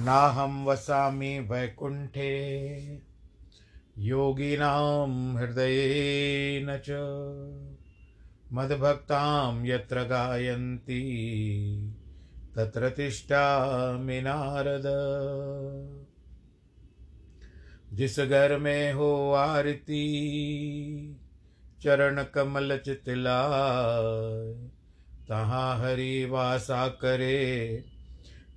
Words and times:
नाहं 0.00 0.64
वसामि 0.64 1.38
वैकुण्ठे। 1.40 2.50
योगिनां 3.98 5.38
हृदयेन 5.38 6.80
च 6.88 6.90
मद्भक्तां 8.52 9.66
यत्र 9.66 10.02
गायन्ति, 10.02 11.02
तत्र 12.56 12.90
तिष्ठामि 12.90 14.20
नारद। 14.20 14.82
जिस 17.92 18.20
घर 18.20 18.58
में 18.58 18.92
हो 18.92 19.32
आरती 19.32 20.06
चरण 21.82 22.24
कमल 22.24 22.78
चितलाय 22.78 24.70
तहाँ 25.28 25.80
हरि 25.80 26.24
वासा 26.24 26.88
करे। 26.88 27.84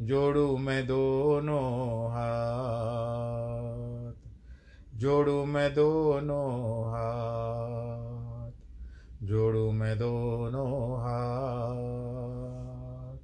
जोड़ू 0.00 0.56
मैं 0.56 0.86
दोनों 0.86 2.10
हाथ। 2.10 4.12
जोड़ू 4.98 5.44
मैं 5.44 5.74
दोनों 5.74 6.88
हाथ। 6.88 8.50
जोड़ू 9.22 9.72
मैं 9.72 9.98
दोनों 9.98 10.98
हाथ। 10.98 13.18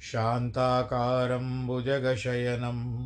शान्ताकारं 0.00 1.66
भुजगशयनं, 1.66 3.00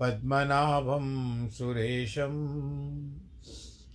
पद्मनाभं 0.00 1.48
सुरेशं, 1.48 2.60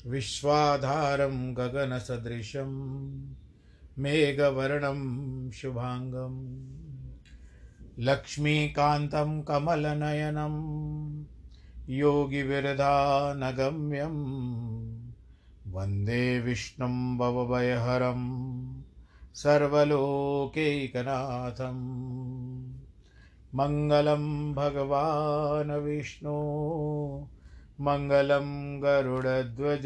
विश्वाधारं 0.08 1.58
गगनसदृशं। 1.58 2.96
मेघवर्णं 3.98 5.52
शुभाङ्गं 5.52 6.66
लक्ष्मीकान्तं 8.00 9.42
कमलनयनं। 9.42 10.56
योगिविरधानगम्यं 11.90 12.76
वंदे 15.72 16.40
विष्णुं 16.40 17.18
भवभयहरम् 17.18 18.82
सर्वलोकैकनाथं 19.36 20.16
मङ्गलं 23.56 24.54
भगवान् 24.54 25.72
विष्णु। 25.72 26.34
मङ्गलं 27.82 28.80
गरुडध्वज। 28.84 29.86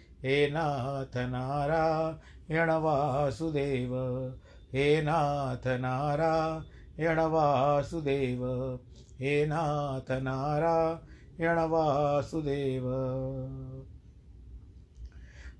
हे 0.23 0.51
नाथ 0.51 1.17
नारायण 1.17 2.71
वासुदेव, 2.71 3.95
हे 4.73 5.01
नाथ 5.01 5.67
नारायण 5.67 7.19
वासुदेव, 7.19 8.75
हे 9.19 9.45
नाथ 9.45 10.11
नारायण 10.11 11.57
वासुदेव। 11.57 12.83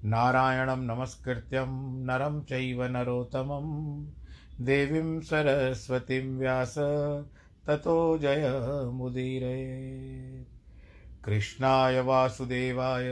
नारायणं 0.03 0.79
नमस्कृत्यं 0.79 1.67
नरं 2.05 2.43
चैव 2.43 2.83
नरोत्तमं, 2.83 4.05
देवीं 4.61 5.21
सरस्वतीं 5.21 6.37
व्यास, 6.37 6.75
ततो 7.67 8.17
जयमुदीरये 8.17 9.65
कृष्णाय 11.25 12.01
वासुदेवाय 12.01 13.11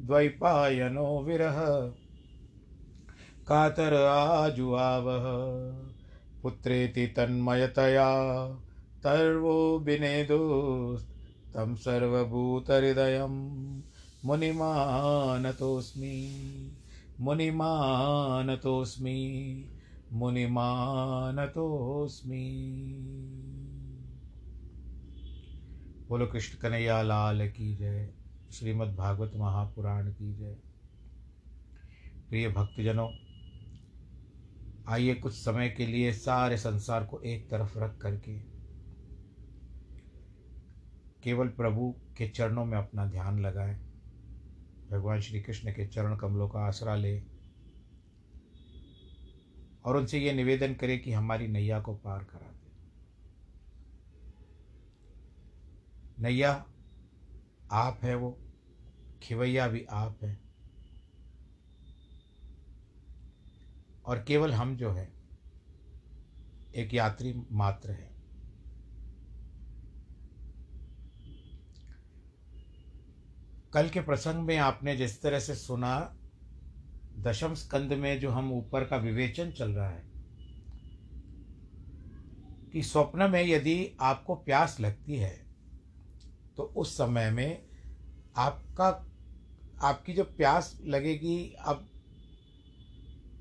द्वैपायनो 0.00 1.22
विरह। 1.22 1.66
कातर 3.46 3.94
आजुआवह। 3.94 5.24
पुत्रेति 6.42 7.06
तन्मयतया। 7.06 8.46
तर्वो 9.02 9.78
विनेदुस्तं 9.78 11.74
सर्वभूतहृदयं। 11.74 13.28
मुनिमानतोऽस्मि। 14.24 15.16
मुनिमानतोऽस्मि। 17.20 18.40
मुनिमानतोऽस्मि। 20.12 20.96
बोलो 26.08 26.26
कृष्ण 26.26 26.58
कन्हैया 26.58 27.02
लाल 27.02 27.48
की 27.48 27.76
जय। 27.76 28.19
श्रीमद् 28.52 28.96
भागवत 28.96 29.32
महापुराण 29.36 30.12
की 30.12 30.34
जय। 30.34 30.56
प्रिय 32.28 32.48
भक्तजनों, 32.48 33.08
आइए 34.88 35.14
कुछ 35.14 35.34
समय 35.34 35.68
के 35.68 35.86
लिए 35.86 36.12
सारे 36.12 36.56
संसार 36.56 37.04
को 37.04 37.20
एक 37.20 37.50
तरफ़ 37.50 37.78
रख 37.78 37.98
करके 37.98 38.38
केवल 41.22 41.48
प्रभु 41.48 41.94
के 42.16 42.28
चरणों 42.28 42.64
में 42.64 42.78
अपना 42.78 43.06
ध्यान 43.06 43.38
लगाएँ। 43.38 43.74
भगवान 44.90 45.20
श्री 45.20 45.40
कृष्ण 45.40 45.72
के 45.72 45.86
चरण 45.86 46.16
कमलों 46.16 46.48
का 46.48 46.58
आसरा 46.58 46.96
ले 46.96 47.22
और 49.84 49.96
उनसे 49.96 50.18
ये 50.18 50.32
निवेदन 50.32 50.74
करें 50.74 51.02
कि 51.02 51.12
हमारी 51.12 51.48
नैया 51.48 51.80
को 51.80 51.94
पार 51.94 52.24
करा 52.24 52.52
दे। 52.52 52.70
नैया 56.22 56.66
आप 57.72 58.00
है 58.02 58.14
वो, 58.14 58.40
खिवैया 59.22 59.68
भी 59.68 59.84
आप 59.84 60.18
हैं। 60.24 60.40
और 64.04 64.24
केवल 64.24 64.52
हम 64.52 64.76
जो 64.76 64.92
है, 64.92 65.12
एक 66.74 66.94
यात्री 66.94 67.34
मात्र 67.52 67.90
है। 67.90 68.10
कल 73.72 73.88
के 73.88 74.00
प्रसंग 74.00 74.44
में 74.44 74.56
आपने 74.56 74.96
जिस 74.96 75.22
तरह 75.22 75.40
से 75.40 75.54
सुना, 75.54 76.16
दशम 77.18 77.54
स्कंद 77.54 77.92
में 77.92 78.20
जो 78.20 78.30
हम 78.30 78.52
ऊपर 78.52 78.84
का 78.84 78.96
विवेचन 78.96 79.50
चल 79.50 79.70
रहा 79.70 79.90
है, 79.90 80.10
कि 82.72 82.82
स्वप्न 82.82 83.30
में 83.30 83.42
यदि 83.42 83.96
आपको 84.00 84.34
प्यास 84.34 84.80
लगती 84.80 85.16
है 85.16 85.49
तो 86.60 86.64
उस 86.64 86.94
समय 86.94 87.30
में 87.30 87.62
आपका, 88.36 89.06
आपकी 89.82 90.12
जो 90.12 90.24
प्यास 90.24 90.78
लगेगी, 90.84 91.54
अब 91.60 91.88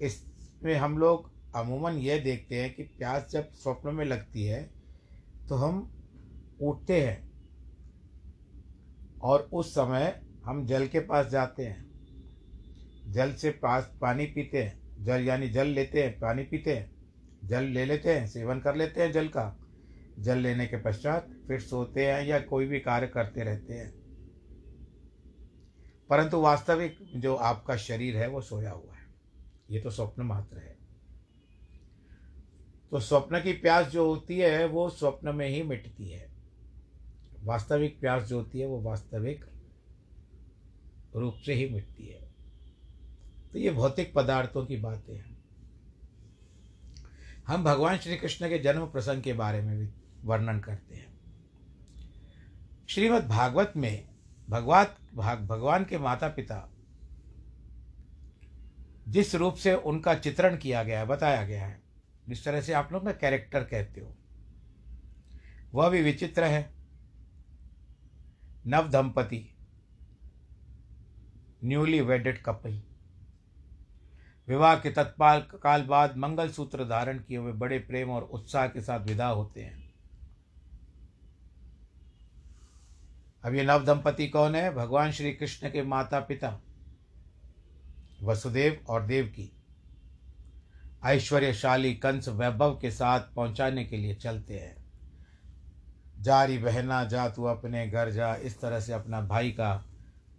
इसमें 0.02 0.76
हम 0.76 0.98
लोग 0.98 1.32
अमूमन 1.56 1.92
यह 1.92 2.24
देखते 2.24 2.62
हैं 2.62 2.74
कि 2.74 2.84
प्यास 2.84 3.28
जब 3.32 3.52
स्वप्न 3.52 3.96
में 3.96 4.06
लगती 4.06 4.44
है 4.44 4.72
तो 5.50 5.56
हम 5.56 5.92
उठते 6.62 7.02
हैं 7.02 7.32
और 9.22 9.50
उस 9.54 9.72
समय 9.72 10.22
हम 10.46 10.66
जल 10.66 10.88
के 10.88 11.00
पास 11.00 11.28
जाते 11.28 11.66
हैं। 11.66 11.86
जल 13.12 13.34
से 13.34 13.52
पास 13.52 13.98
पानी 14.02 14.26
पीते 14.26 14.64
हैं। 14.64 15.04
जल 15.06 15.22
यानी 15.22 15.50
जल 15.50 15.68
लेते 15.68 16.04
हैं, 16.04 16.20
पानी 16.20 16.44
पीते 16.44 16.76
हैं। 16.76 16.92
जल 17.44 17.64
ले 17.64 17.86
लेते 17.86 18.20
हैं, 18.20 18.28
सेवन 18.28 18.60
कर 18.60 18.76
लेते 18.76 19.02
हैं 19.02 19.12
जल 19.12 19.28
का। 19.28 19.59
जल 20.20 20.38
लेने 20.38 20.68
के 20.68 20.78
पश्चात 20.78 21.28
फिर 21.48 21.60
सोते 21.60 22.06
हैं 22.06 22.26
या 22.26 22.40
कोई 22.40 22.66
भी 22.66 22.80
कार्य 22.80 23.08
करते 23.08 23.44
रहते 23.44 23.74
हैं। 23.74 24.00
परंतु 26.10 26.42
वास्तविक 26.42 26.98
जो 27.16 27.36
आपका 27.36 27.76
शरीर 27.76 28.18
है, 28.18 28.28
वो 28.28 28.42
सोया 28.42 28.72
हुआ 28.72 28.96
है। 28.96 29.08
ये 29.72 29.82
तो 29.82 29.90
स्वप्न 29.90 30.24
मात्र 30.24 30.58
है। 30.58 30.78
तो 32.92 33.00
स्वप्न 33.00 33.42
की 33.42 33.54
प्यास 33.54 33.88
जो 33.88 34.06
होती 34.06 34.40
है, 34.40 34.66
वो 34.66 34.90
स्वप्न 34.90 35.36
में 35.36 35.50
ही 35.50 35.64
मिटती 35.64 36.10
है। 36.10 36.32
वास्तविक 37.44 38.00
प्यास 38.00 38.24
जो 38.24 38.38
होती 38.38 38.60
है, 38.60 38.68
वो 38.68 38.82
वास्तविक 38.82 39.46
रूप 41.16 41.36
से 41.46 41.54
ही 41.54 41.70
मिटती 41.70 42.08
है। 42.08 42.30
तो 43.52 43.60
ये 43.60 43.72
भौतिक 43.72 44.14
पदार्थों 44.14 44.66
की 44.66 44.78
बातें 44.78 45.16
हैं। 45.16 45.44
हम 47.48 47.64
भगवान 47.64 47.98
श्री 47.98 48.18
कृष्ण 48.18 48.50
के 48.50 48.60
जन्म 48.60 48.86
प्रसंग 48.86 49.24
के 49.24 49.34
बारे 49.34 49.62
में 49.62 49.80
भी 49.80 49.88
वर्णन 50.24 50.60
करते 50.60 50.96
हैं। 50.96 51.08
श्रीमद् 52.90 53.28
भागवत 53.28 53.74
में 53.76 54.10
भगवत, 54.50 54.96
भाग, 55.16 55.46
भगवान 55.48 55.86
के 55.86 55.98
माता 55.98 56.28
पिता 56.28 56.68
जिस 59.08 59.36
रूप 59.36 59.56
से 59.56 59.74
उनका 59.74 60.14
चित्रण 60.16 60.58
किया 60.58 60.84
गया 60.84 61.00
है, 61.00 61.06
बताया 61.06 61.44
गया 61.44 61.66
है, 61.66 61.82
जिस 62.30 62.44
तरह 62.46 62.62
से 62.62 62.74
आप 62.74 62.90
लोग 62.92 63.04
ना 63.04 63.12
कैरेक्टर 63.12 63.64
कहते 63.64 64.02
हो, 64.02 64.16
वह 65.74 65.90
भी 65.90 66.02
विचित्र 66.02 66.44
है। 66.44 66.70
नव 68.68 68.90
दंपति, 68.90 69.44
न्यूली 71.64 72.02
वेडेड 72.02 72.42
कपल 72.44 72.82
विवाह 74.48 74.76
के 74.76 74.90
तत्पाल, 74.90 75.40
काल 75.64 75.84
बाद 75.84 76.18
मंगल 76.18 76.50
सूत्र 76.50 76.86
धारण 76.86 77.20
किए 77.20 77.38
हुए 77.38 77.52
बड़े 77.54 77.80
प्रेम 77.80 78.10
और 78.10 78.24
उत्साह 78.24 78.68
के 78.68 78.82
साथ 78.82 79.00
विदा 79.00 79.28
होते 79.28 79.62
हैं। 79.62 79.79
अब 83.44 83.56
ये 83.56 83.64
नव 83.64 83.84
दंपति 83.86 84.28
कौन 84.28 84.56
है? 84.56 84.74
भगवान 84.74 85.12
श्री 85.12 85.32
कृष्ण 85.34 85.70
के 85.70 85.82
माता 85.82 86.20
पिता 86.20 86.60
वसुदेव 88.24 88.86
और 88.90 89.06
देवकी। 89.06 89.52
ऐश्वर्यशाली 91.06 91.94
कंस 91.96 92.28
वैभव 92.28 92.80
के 92.80 92.92
साथ 92.92 93.20
पहुँचाने 93.36 93.86
के 93.86 93.98
लिए 93.98 94.16
चलते 94.16 94.60
हैं। 94.60 94.76
जारी 96.20 96.58
बहना, 96.58 97.04
जा 97.04 97.28
तू 97.30 97.44
अपने 97.44 97.88
घर 97.88 98.10
जा। 98.12 98.36
इस 98.36 98.60
तरह 98.62 98.80
से 98.80 98.94
अपना 98.94 99.22
भाई 99.22 99.52
का 99.52 99.86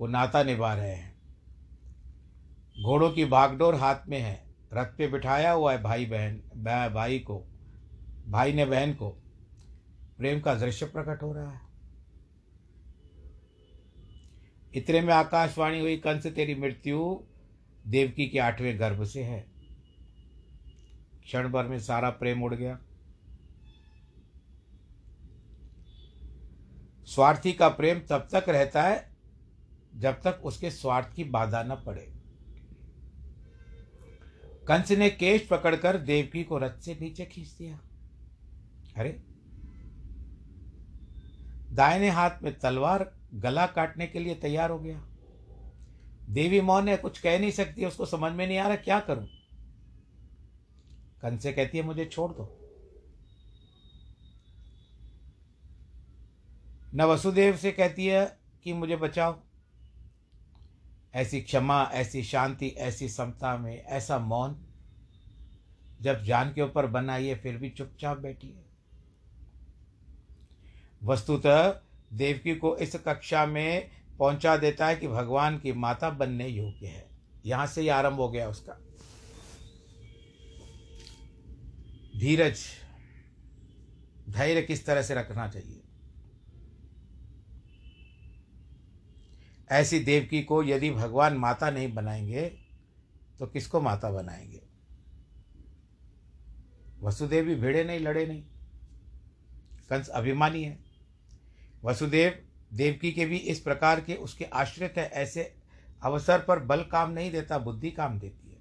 वो 0.01 0.07
नाता 0.07 0.43
निभा 0.43 0.75
रहे 0.75 0.95
हैं। 0.95 1.15
घोड़ों 2.83 3.11
की 3.11 3.25
भागडोर 3.25 3.75
हाथ 3.75 4.07
में 4.09 4.21
है। 4.21 4.45
रथ 4.73 4.87
पे 4.99 5.07
बिठाया 5.07 5.53
हुआ 5.53 5.73
है 5.73 5.83
भाई 5.83 6.07
बहन 6.07 6.91
भाई 6.95 7.19
को, 7.19 7.45
भाई 8.29 8.53
ने 8.53 8.65
बहन 8.65 8.93
को। 8.95 9.11
प्रेम 10.19 10.41
का 10.41 10.55
दृश्य 10.55 10.87
प्रकट 10.87 11.23
हो 11.23 11.33
रहा 11.33 11.51
है। 11.51 11.70
इतने 14.75 15.01
में 15.01 15.15
आकाशवाणी 15.15 15.81
हुई 15.81 15.97
कंस 15.97 16.27
तेरी 16.27 16.55
मृत्यु 16.55 17.21
देवकी 17.87 18.29
के 18.29 18.39
आठवें 18.39 18.81
गर्भ 18.81 19.05
से 19.05 19.23
है। 19.23 19.47
क्षण 21.25 21.49
भर 21.49 21.65
में 21.65 21.81
सारा 21.81 22.11
प्रेम 22.11 22.43
उड़ 22.43 22.55
गया। 22.55 22.79
स्वार्थी 27.05 27.53
का 27.53 27.69
प्रेम 27.69 27.99
तब 27.99 28.29
तक 28.33 28.49
रहता 28.49 28.83
है 28.83 29.17
जब 29.97 30.13
तक 30.13 30.43
उसके 30.45 30.71
स्वार्थ 30.71 31.15
की 31.15 31.25
बाधा 31.25 31.63
न 31.63 31.83
पड़े। 31.87 32.13
कंस 34.69 34.91
ने 34.91 35.11
केश 35.11 35.47
पकड़कर 35.47 35.99
देवकी 35.99 36.45
को 36.45 36.59
रथ 36.59 36.79
से 36.79 36.99
नीचे 37.01 37.25
खींच 37.25 37.49
दिया। 37.49 37.81
अरे, 38.97 39.23
दाहिने 41.73 42.11
हाथ 42.11 42.31
में 42.43 42.59
तलवार 42.59 43.20
गला 43.35 43.67
काटने 43.67 44.07
के 44.07 44.19
लिए 44.19 44.35
तैयार 44.35 44.71
हो 44.71 44.79
गया। 44.79 45.07
देवी 46.31 46.61
मौन 46.61 46.89
है, 46.89 46.97
कुछ 46.97 47.21
कह 47.21 47.39
नहीं 47.39 47.51
सकती, 47.51 47.85
उसको 47.85 48.07
समझ 48.07 48.33
में 48.33 48.47
नहीं 48.47 48.59
आ 48.59 48.67
रहा, 48.67 48.77
क्या 48.77 49.01
करूँ? 49.01 49.29
कंस 51.23 51.43
से 51.43 51.53
कहती 51.53 51.79
है, 51.79 51.85
मुझे 51.85 52.05
छोड़ 52.05 52.33
दो। 52.33 52.57
न 56.95 57.03
वसुदेव 57.03 57.57
से 57.57 57.73
कहती 57.73 58.07
है 58.07 58.39
कि, 58.65 58.73
मुझे 58.73 58.97
बचाओ। 58.97 59.41
ऐसी 61.15 61.41
क्षमा, 61.41 61.83
ऐसी 61.83 62.23
शांति, 62.23 62.69
ऐसी 62.69 63.09
समता 63.09 63.57
में, 63.57 63.85
ऐसा 63.85 64.19
मौन, 64.19 64.67
जब 66.01 66.23
जान 66.23 66.53
के 66.53 66.63
ऊपर 66.63 66.87
बनाइए 66.87 67.35
फिर 67.35 67.57
भी 67.57 67.71
चुपचाप 67.71 68.19
बैठी 68.19 68.49
है। 68.49 68.65
वस्तुतः 71.03 71.81
देवकी 72.13 72.55
को 72.55 72.77
इस 72.77 72.97
कक्षा 72.97 73.47
में 73.47 73.91
पहुँचा 74.19 74.57
देता 74.57 74.87
है 74.87 74.97
कि 74.97 75.09
भगवान 75.09 75.59
की 75.59 75.73
माता 75.73 76.11
बनने 76.11 76.49
योग्य 76.49 76.87
है। 76.87 77.11
यहाँ 77.47 77.67
से 77.67 77.81
ही 77.81 77.89
आरंभ 77.89 78.15
हो 78.15 78.29
गया 78.29 78.49
उसका। 78.49 78.73
धीरज, 82.21 82.61
धैर्य 84.31 84.63
किस 84.63 84.87
तरह 84.87 85.03
से 85.03 85.15
रखना 85.15 85.49
चाहिए? 85.49 85.83
ऐसी 89.71 90.01
देवकी 90.01 90.43
को 90.43 90.63
यदि 90.63 90.91
भगवान 90.91 91.35
माता 91.35 91.71
नहीं 91.71 91.95
बनाएँगे 91.95 92.43
तो 93.39 93.47
किसको 93.47 93.81
माता 93.81 94.11
बनाएँगे? 94.11 94.63
वसुदेव 97.03 97.45
भी 97.45 97.55
भिड़े 97.55 97.85
नहीं, 97.85 98.01
लड़े 98.01 98.27
नहीं। 98.27 98.43
कंस 99.91 100.09
अभिमानी 100.09 100.65
है। 100.65 100.90
वसुदेव, 101.83 102.39
देवकी 102.73 103.11
के 103.13 103.25
भी 103.27 103.37
इस 103.37 103.61
प्रकार 103.61 104.01
के 104.01 104.15
उसके 104.17 104.45
आश्रित 104.45 104.95
है, 104.99 105.07
ऐसे 105.07 105.53
अवसर 106.03 106.39
पर 106.39 106.59
बल 106.61 106.83
काम 106.83 107.11
नहीं 107.11 107.31
देता, 107.33 107.59
बुद्धि 107.59 107.91
काम 107.91 108.19
देती 108.19 108.51
है। 108.51 108.59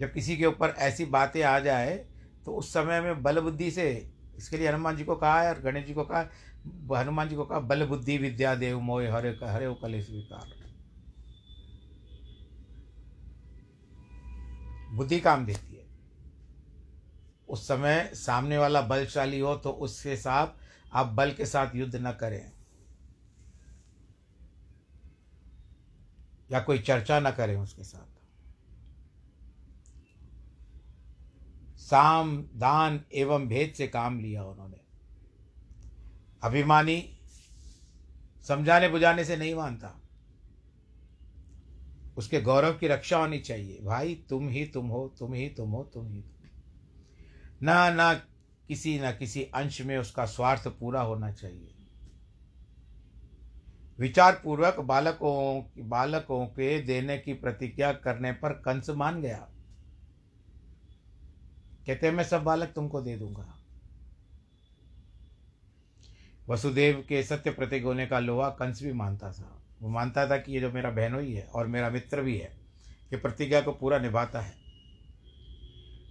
जब 0.00 0.12
किसी 0.12 0.36
के 0.36 0.46
ऊपर 0.46 0.74
ऐसी 0.80 1.04
बातें 1.06 1.42
आ 1.42 1.58
जाए 1.60 1.94
तो 2.46 2.54
उस 2.54 2.72
समय 2.72 3.00
में 3.00 3.22
बल 3.22 3.40
बुद्धि 3.40 3.70
से, 3.70 3.90
इसके 4.36 4.56
लिए 4.56 4.68
हनुमान 4.68 4.96
जी 4.96 5.04
को 5.04 5.16
कहा 5.16 5.42
है 5.42 5.48
और 5.48 5.60
गणेश 5.62 5.86
जी 5.86 5.94
को 5.94 6.04
कहा 6.04 6.28
हनुमान 6.92 7.28
जी 7.28 7.36
को 7.36 7.44
कहा, 7.44 7.58
बल 7.60 7.84
बुद्धि 7.86 8.16
विद्या 8.18 8.54
देव 8.54 8.80
मोह, 8.80 9.02
हरे 9.12 9.36
हरे 9.42 9.66
ओ 9.66 9.74
कले 9.74 10.02
स्वीकार 10.02 10.60
बुद्धि 14.92 15.18
काम 15.20 15.44
देती 15.46 15.76
है। 15.76 15.86
उस 17.48 17.66
समय 17.68 18.10
सामने 18.14 18.58
वाला 18.58 18.80
बलशाली 18.82 19.38
हो 19.40 19.54
तो 19.56 19.70
उसके 19.82 20.16
साथ 20.16 20.60
आप 20.92 21.06
बल 21.06 21.32
के 21.32 21.46
साथ 21.46 21.74
युद्ध 21.74 21.96
न 21.96 22.12
करें। 22.12 22.52
या 26.50 26.60
कोई 26.60 26.78
चर्चा 26.78 27.20
न 27.20 27.30
करें 27.30 27.56
उसके 27.56 27.82
साथ। 27.82 28.12
साम, 31.78 32.42
दान 32.42 33.04
एवं 33.14 33.48
भेद 33.48 33.74
से 33.74 33.88
काम 33.88 34.20
लिया 34.20 34.44
उन्होंने। 34.44 34.80
अभिमानी 36.44 37.18
समझाने 38.48 38.88
बुझाने 38.88 39.24
से 39.24 39.36
नहीं 39.36 39.54
मानता। 39.54 39.98
उसके 42.16 42.40
गौरव 42.40 42.72
की 42.72 42.88
रक्षा 42.88 43.18
होनी 43.18 43.38
चाहिए। 43.38 43.80
भाई, 43.82 44.14
तुम 44.14 44.48
ही 44.48 44.66
तुम 44.66 44.86
हो, 44.86 45.14
तुम 45.18 45.34
ही 45.34 45.48
तुम 45.48 45.70
हो, 45.70 45.90
तुम 45.94 46.08
ही 46.08 46.22
तुम 46.22 46.32
ना 47.62 47.90
ना 47.90 48.26
किसी 48.72 49.00
न 49.00 49.12
किसी 49.12 49.44
अंश 49.44 49.80
में 49.80 49.98
उसका 49.98 50.24
स्वार्थ 50.24 50.68
पूरा 50.68 51.00
होना 51.00 51.32
चाहिए। 51.32 51.74
विचार 53.98 54.40
पूर्वक 54.44 54.80
बालकों 54.80 55.64
बालकों 55.88 56.46
के 56.46 56.80
देने 56.82 57.18
की 57.18 57.32
प्रतिज्ञा 57.32 57.92
करने 57.92 58.32
पर 58.32 58.52
कंस 58.52 58.90
मान 58.90 59.22
गया। 59.22 59.48
कहते 61.86 62.10
मैं 62.10 62.24
सब 62.24 62.42
बालक 62.42 62.68
तुमको 62.68 63.00
दे 63.00 63.16
दूँगा। 63.16 63.58
वसुदेव 66.48 67.04
के 67.08 67.22
सत्य 67.22 67.50
प्रतीक 67.50 67.84
होने 67.84 68.06
का 68.06 68.18
लोहा 68.18 68.50
कंस 68.50 68.82
भी 68.82 68.92
मानता 68.92 69.32
था। 69.32 69.62
वो 69.82 69.88
मानता 69.88 70.30
था 70.30 70.36
कि 70.36 70.52
ये 70.52 70.60
जो 70.60 70.72
मेरा 70.72 70.90
बहनोई 70.90 71.32
है 71.32 71.42
और 71.42 71.66
मेरा 71.66 71.90
मित्र 71.90 72.22
भी 72.22 72.38
है, 72.38 72.56
ये 73.12 73.16
प्रतिज्ञा 73.16 73.60
को 73.60 73.72
पूरा 73.72 73.98
निभाता 73.98 74.40
है। 74.40 74.54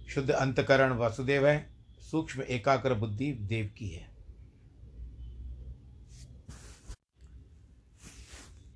शुद्ध 0.08 0.30
अंतकरण 0.30 0.92
वसुदेव 0.92 1.46
है। 1.46 1.71
सूक्ष्म 2.12 2.42
एकाग्र 2.42 2.94
बुद्धि 2.94 3.32
देव 3.32 3.74
की 3.78 3.88
है। 3.88 4.10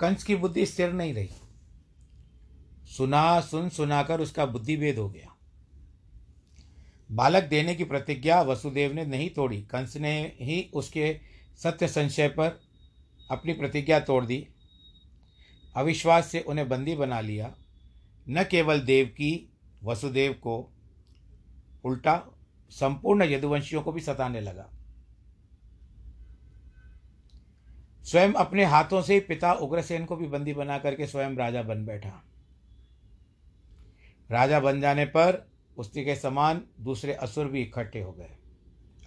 कंस 0.01 0.25
की 0.25 0.37
बुद्धि 0.37 0.67
स्थिर 0.67 0.93
नहीं 0.93 1.15
रही। 1.15 1.31
सुना, 2.85 3.41
सुन, 3.41 3.69
सुनाकर 3.69 4.21
उसका 4.21 4.47
बुद्धि 4.47 4.77
भेद 4.77 4.99
हो 4.99 5.09
गया। 5.11 5.37
बालक 7.13 7.45
देने 7.45 7.75
की 7.75 7.85
प्रतिज्ञा 7.85 8.43
वसुदेव 8.43 8.93
ने 8.93 9.05
नहीं 9.05 9.31
तोड़ी। 9.31 9.63
कंस 9.63 9.97
ने 9.97 10.37
ही 10.41 10.71
उसके 10.75 11.21
सत्य 11.63 11.89
संशय 11.89 12.29
पर 12.29 12.61
अपनी 13.31 13.53
प्रतिज्ञा 13.53 14.01
तोड़ 14.01 14.25
दी। 14.25 14.49
अविश्वास 15.77 16.27
से 16.27 16.41
उन्हें 16.41 16.69
बंदी 16.69 16.97
बना 16.97 17.21
लिया। 17.21 17.55
न 18.29 18.45
केवल 18.45 18.81
देव 18.81 19.07
की, 19.07 19.53
वसुदेव 19.85 20.33
को 20.33 20.73
उल्टा 21.85 22.33
संपूर्ण 22.71 23.25
यदुवंशियों 23.25 23.83
को 23.83 23.93
भी 23.93 24.01
सताने 24.01 24.41
लगा। 24.41 24.71
स्वयं 28.03 28.33
अपने 28.33 28.65
हाथों 28.65 29.03
से 29.03 29.21
पिता 29.21 29.53
उग्रसेन 29.53 30.05
को 30.05 30.17
भी 30.17 30.27
बंदी 30.27 30.53
बना 30.53 30.79
करके 30.79 31.07
स्वयं 31.07 31.37
राजा 31.37 31.63
बन 31.63 31.85
बैठा। 31.87 32.23
राजा 34.31 34.61
बन 34.61 34.81
जाने 34.81 35.05
पर 35.05 35.47
उसी 35.77 36.05
के 36.05 36.15
समान 36.17 36.63
दूसरे 36.81 37.13
असुर 37.13 37.47
भी 37.47 37.63
इकट्ठे 37.63 38.01
हो 38.01 38.13
गए। 38.13 38.37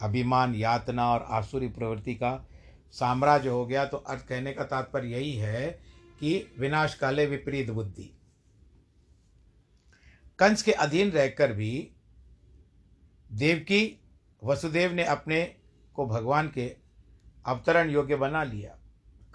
अभिमान, 0.02 0.56
यातना 0.56 1.10
और 1.12 1.26
आसुरी 1.30 1.68
प्रवृत्ति 1.68 2.16
का 2.16 2.48
साम्राज्य 2.92 3.50
हो 3.50 3.66
गया 3.66 3.86
तो 3.86 3.98
अर्थ 3.98 4.28
कहने 4.28 4.54
का 4.54 4.64
तात्पर्य 4.64 5.08
यही 5.08 5.34
है 5.34 5.72
कि 6.20 6.54
विनाश 6.60 6.94
काले 6.94 7.26
विपरीत 7.26 7.70
बुद्धि। 7.70 8.12
कंस 10.40 10.62
के 10.62 10.72
अधीन 10.72 11.12
रहकर 11.12 11.54
भी 11.54 11.92
देवकी 13.32 14.00
वसुदेव 14.44 14.92
ने 14.92 15.04
अपने 15.04 15.56
को 15.94 16.08
भगवान 16.08 16.50
के 16.50 16.78
अवतरण 17.46 17.90
योग्य 17.90 18.16
बना 18.16 18.44
लिया। 18.44 18.78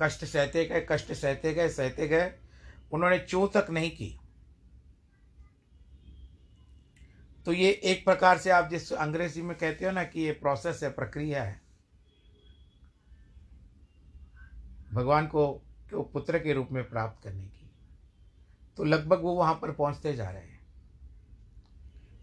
कष्ट 0.02 0.24
सहते 0.24 0.64
गए, 0.64 0.86
कष्ट 0.90 1.12
सहते 1.12 1.54
गए 1.54 1.68
सहते 1.68 2.08
गए। 2.08 2.38
उन्होंने 2.92 3.18
चू 3.18 3.46
तक 3.46 3.66
नहीं 3.70 3.90
की। 3.90 4.20
तो 7.44 7.52
ये 7.52 7.70
एक 7.70 8.04
प्रकार 8.04 8.38
से 8.38 8.50
आप 8.50 8.70
जिस 8.70 8.92
अंग्रेज़ी 8.92 9.42
में 9.42 9.58
कहते 9.58 9.84
हो 9.84 9.90
ना 9.90 10.04
कि 10.04 10.20
ये 10.20 10.32
प्रोसेस 10.32 10.82
है, 10.82 10.90
प्रक्रिया 10.90 11.44
है। 11.44 11.62
भगवान 14.92 15.26
को 15.26 15.52
को 15.94 16.02
पुत्र 16.02 16.38
के 16.38 16.52
रूप 16.52 16.68
में 16.72 16.90
प्राप्त 16.90 17.24
करने 17.24 17.44
की। 17.44 17.70
तो 18.76 18.84
लगभग 18.84 19.20
वो 19.20 19.34
वहाँ 19.34 19.54
पर 19.54 19.72
पहुँचते 19.72 20.14
जा 20.14 20.30
रहे 20.30 20.42
हैं। 20.42 20.53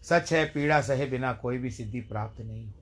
सच 0.04 0.34
है, 0.34 0.46
पीड़ा 0.46 0.82
सहे 0.82 1.06
बिना 1.06 1.34
कोई 1.34 1.58
भी 1.58 1.72
सिद्धि 1.72 2.02
प्राप्त 2.02 2.42
नहीं 2.42 2.66
होती। 2.66 2.78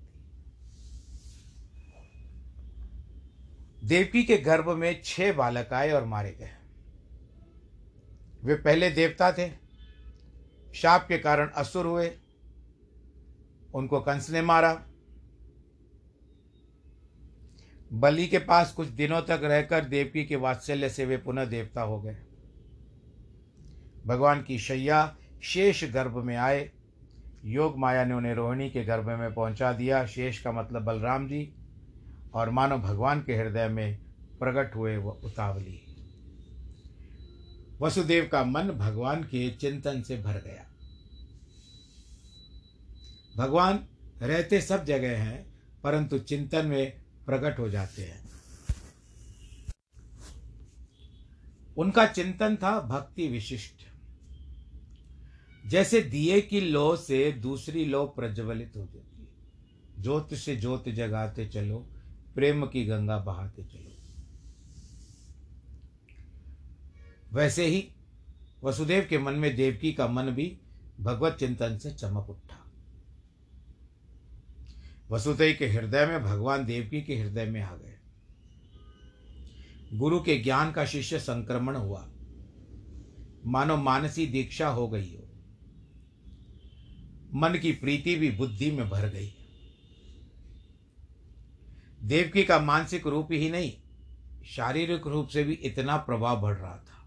देवकी 3.88 4.24
के 4.24 4.38
गर्भ 4.38 4.70
में 4.70 5.02
छह 5.04 5.34
बालक 5.34 5.74
आए 5.74 5.92
और 5.92 6.06
मारे 6.06 6.32
गए। 6.32 6.50
वे 8.44 8.56
पहले 8.56 8.92
देवता 8.92 9.32
थे। 9.32 9.52
शाप 10.76 11.06
के 11.08 11.18
कारण 11.18 11.50
असुर 11.50 11.86
हुए। 11.86 12.18
उनको 13.74 14.00
कंस 14.00 14.30
ने 14.30 14.42
मारा। 14.42 14.86
बलि 17.94 18.28
के 18.28 18.38
पास 18.38 18.74
कुछ 18.74 18.88
दिनों 18.88 19.22
तक 19.22 19.40
रहकर 19.44 19.86
देवकी 19.86 20.26
के 20.26 20.36
वात्सल्य 20.36 20.90
से 20.90 21.06
वे 21.06 21.18
पुनः 21.18 21.46
देवता 21.46 21.82
हो 21.82 22.02
गए। 22.02 22.18
भगवान 24.08 24.44
की 24.44 24.60
शैया 24.60 25.18
शेष 25.44 25.84
गर्भ 25.84 26.18
में 26.24 26.36
आए। 26.36 26.72
योग 27.46 27.78
माया 27.78 28.06
ने 28.06 28.14
उन्हें 28.14 28.34
रोहिणी 28.34 28.70
के 28.70 28.84
गर्भ 28.84 29.10
में 29.10 29.34
पहुँचा 29.34 29.74
दिया। 29.74 30.06
शेष 30.06 30.40
का 30.40 30.52
मतलब 30.52 30.84
बलराम 30.84 31.28
जी 31.28 31.54
और 32.34 32.50
मानो 32.50 32.78
भगवान 32.78 33.22
के 33.22 33.36
हृदय 33.36 33.68
में 33.68 33.98
प्रकट 34.40 34.76
हुए 34.76 34.98
वह 34.98 35.12
उतावली। 35.12 35.82
वसुदेव 37.82 38.30
का 38.32 38.44
मन 38.44 38.64
भगवान 38.64 39.24
के 39.24 39.50
चिंतन 39.50 40.02
से 40.02 40.18
भर 40.18 40.34
गया। 40.34 40.66
भगवान 43.38 43.88
रहते 44.22 44.62
सब 44.62 44.86
जगह 44.86 45.18
हैं, 45.18 45.54
परंतु 45.84 46.20
चिंतन 46.20 46.66
में 46.66 47.02
प्रकट 47.26 47.60
हो 47.60 47.70
जाते 47.70 48.02
हैं। 48.02 48.30
उनका 51.78 52.06
चिंतन 52.06 52.56
था 52.56 52.82
भक्ति 52.82 53.28
विशिष्ट। 53.28 53.89
जैसे 55.70 56.02
दिए 56.02 56.42
की 56.42 56.62
लो 56.62 56.96
से 56.96 57.32
दूसरी 57.32 57.86
लो 57.86 58.06
प्रज्वलित 58.06 58.74
हो 58.78 58.86
जाती 58.86 59.22
है। 59.22 59.28
ज्योत 60.00 60.34
से 60.34 60.56
ज्योत 60.56 60.90
जगाते 60.90 61.48
चलो, 61.48 61.90
प्रेम 62.36 62.66
की 62.66 62.86
गंगा 62.86 63.20
बहाते 63.20 63.64
चलो। 63.64 63.90
वैसे 67.34 67.66
ही 67.66 67.90
वसुदेव 68.64 69.08
के 69.10 69.18
मन 69.18 69.34
में 69.34 69.56
देवकी 69.56 69.94
का 69.94 70.08
मन 70.08 70.24
भी 70.24 70.60
भगवत 71.00 71.34
चिंतन 71.34 71.78
से 71.78 71.92
चमक 71.92 72.30
उठा। 72.30 72.72
वसुदेव 75.12 75.56
के 75.60 75.68
हृदय 75.68 76.06
में 76.06 76.24
भगवान 76.24 76.66
देवकी 76.66 77.02
के 77.02 77.16
हृदय 77.16 77.46
में 77.46 77.62
आ 77.62 77.76
गए। 77.76 78.00
गुरु 79.94 80.20
के 80.20 80.36
ज्ञान 80.38 80.72
का 80.72 80.86
शिष्य 80.86 81.20
संक्रमण 81.20 81.76
हुआ। 81.76 82.12
मानो 83.46 83.78
मानसी 83.78 84.26
दीक्षा 84.26 84.70
हो 84.70 84.88
गई 84.88 85.16
हो। 85.16 85.29
मन 87.36 87.58
की 87.58 87.72
प्रीति 87.72 88.16
भी 88.16 88.32
बुद्धि 88.32 88.72
में 88.72 88.90
भर 88.90 89.08
गई। 89.10 89.34
देवकी 92.04 92.44
का 92.44 92.60
मानसिक 92.60 93.08
रूप 93.08 93.28
ही 93.32 93.50
नहीं, 93.50 93.72
शारीरिक 94.46 95.08
रूप 95.08 95.28
से 95.28 95.44
भी 95.44 95.54
इतना 95.54 95.98
प्रभाव 95.98 96.42
बढ़ 96.42 96.56
रहा 96.56 96.76
था। 96.76 97.06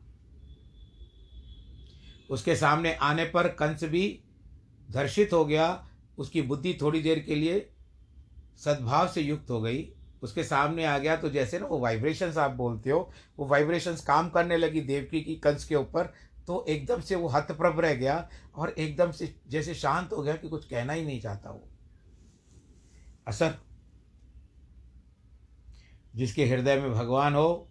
उसके 2.30 2.56
सामने 2.56 2.94
आने 2.94 3.24
पर 3.24 3.48
कंस 3.48 3.84
भी 3.84 4.20
धर्षित 4.90 5.32
हो 5.32 5.44
गया, 5.44 5.88
उसकी 6.18 6.42
बुद्धि 6.42 6.78
थोड़ी 6.80 7.02
देर 7.02 7.18
के 7.18 7.34
लिए 7.34 7.68
सद्भाव 8.58 9.08
से 9.08 9.20
युक्त 9.20 9.50
हो 9.50 9.60
गई। 9.60 9.88
उसके 10.22 10.44
सामने 10.44 10.84
आ 10.84 10.98
गया 10.98 11.16
तो 11.16 11.28
जैसे 11.30 11.58
ना 11.58 11.66
वो 11.66 11.78
वाइब्रेशंस 11.78 12.36
आप 12.36 12.50
बोलते 12.50 12.90
हो, 12.90 13.10
वो 13.38 13.46
वाइब्रेशंस 13.46 14.04
काम 14.04 14.28
करने 14.30 14.56
लगी 14.56 14.80
देवकी 14.80 15.20
की 15.20 15.34
कंस 15.36 15.64
के 15.64 15.74
ऊपर 15.74 16.12
तो 16.46 16.66
एकदम 16.68 17.00
से 17.00 17.14
वो 17.14 17.28
हतप्रभ 17.28 17.80
रह 17.80 17.94
गया 17.94 18.28
और 18.54 18.70
एकदम 18.70 19.10
से 19.10 19.40
जैसे 19.48 19.74
शांत 19.74 20.12
हो 20.12 20.22
गया 20.22 20.36
कि 20.36 20.48
कुछ 20.48 20.64
कहना 20.64 20.92
ही 20.92 21.04
नहीं 21.04 21.20
चाहता 21.20 21.50
वो। 21.50 21.68
असर। 23.28 23.58
जिसके 26.16 26.44
हृदय 26.44 26.80
में 26.80 26.92
भगवान 26.92 27.34
हो, 27.34 27.68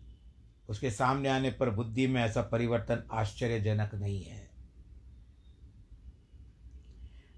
उसके 0.70 0.92
सामने 0.92 1.30
आने 1.30 1.52
पर 1.52 1.70
बुद्धि 1.70 2.08
में 2.08 2.22
ऐसा 2.22 2.42
परिवर्तन 2.42 3.04
आश्चर्यजनक 3.12 3.96
नहीं 3.96 4.24
है। 4.24 4.52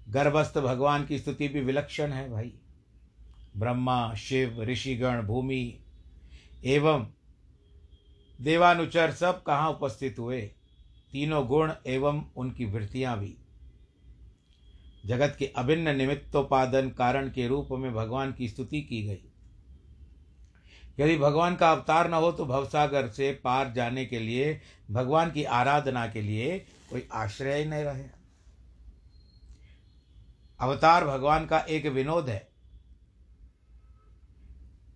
गर्भस्थ 0.08 0.58
भगवान 0.58 1.06
की 1.06 1.18
स्तुति 1.18 1.48
भी 1.48 1.60
विलक्षण 1.60 2.12
है 2.12 2.30
भाई। 2.30 2.58
ब्रह्मा, 3.56 4.14
शिव, 4.14 4.62
ऋषिगण, 4.62 5.22
भूमि, 5.22 5.84
एवं 6.64 7.12
देवानुचर 8.40 9.12
सब 9.12 9.42
कहाँ 9.42 9.70
उपस्थित 9.70 10.18
हुए? 10.18 10.54
तीनों 11.14 11.46
गुण 11.46 11.72
एवं 11.86 12.24
उनकी 12.36 12.64
वृत्तियाँ 12.64 13.18
भी। 13.18 13.36
जगत 15.06 15.36
के 15.38 15.46
अभिन्न 15.46 15.96
निमित्तोपादन 15.96 16.90
कारण 16.90 17.28
के 17.28 17.48
रूप 17.48 17.68
में 17.70 17.94
भगवान 17.94 18.32
की 18.32 18.48
स्तुति 18.48 18.80
की 18.82 19.02
गई। 19.02 19.30
यदि 21.00 21.18
भगवान 21.18 21.56
का 21.56 21.72
अवतार 21.72 22.10
न 22.10 22.14
हो 22.14 22.32
तो 22.32 22.46
भवसागर 22.46 23.08
से 23.08 23.32
पार 23.44 23.72
जाने 23.72 24.06
के 24.06 24.18
लिए, 24.18 24.60
भगवान 24.90 25.30
की 25.30 25.44
आराधना 25.44 26.06
के 26.06 26.22
लिए 26.22 26.58
कोई 26.90 27.08
आश्रय 27.12 27.58
ही 27.58 27.64
नहीं 27.64 27.84
रहे। 27.84 28.04
अवतार 30.60 31.06
भगवान 31.06 31.46
का 31.46 31.58
एक 31.58 31.86
विनोद 31.86 32.28
है। 32.28 32.48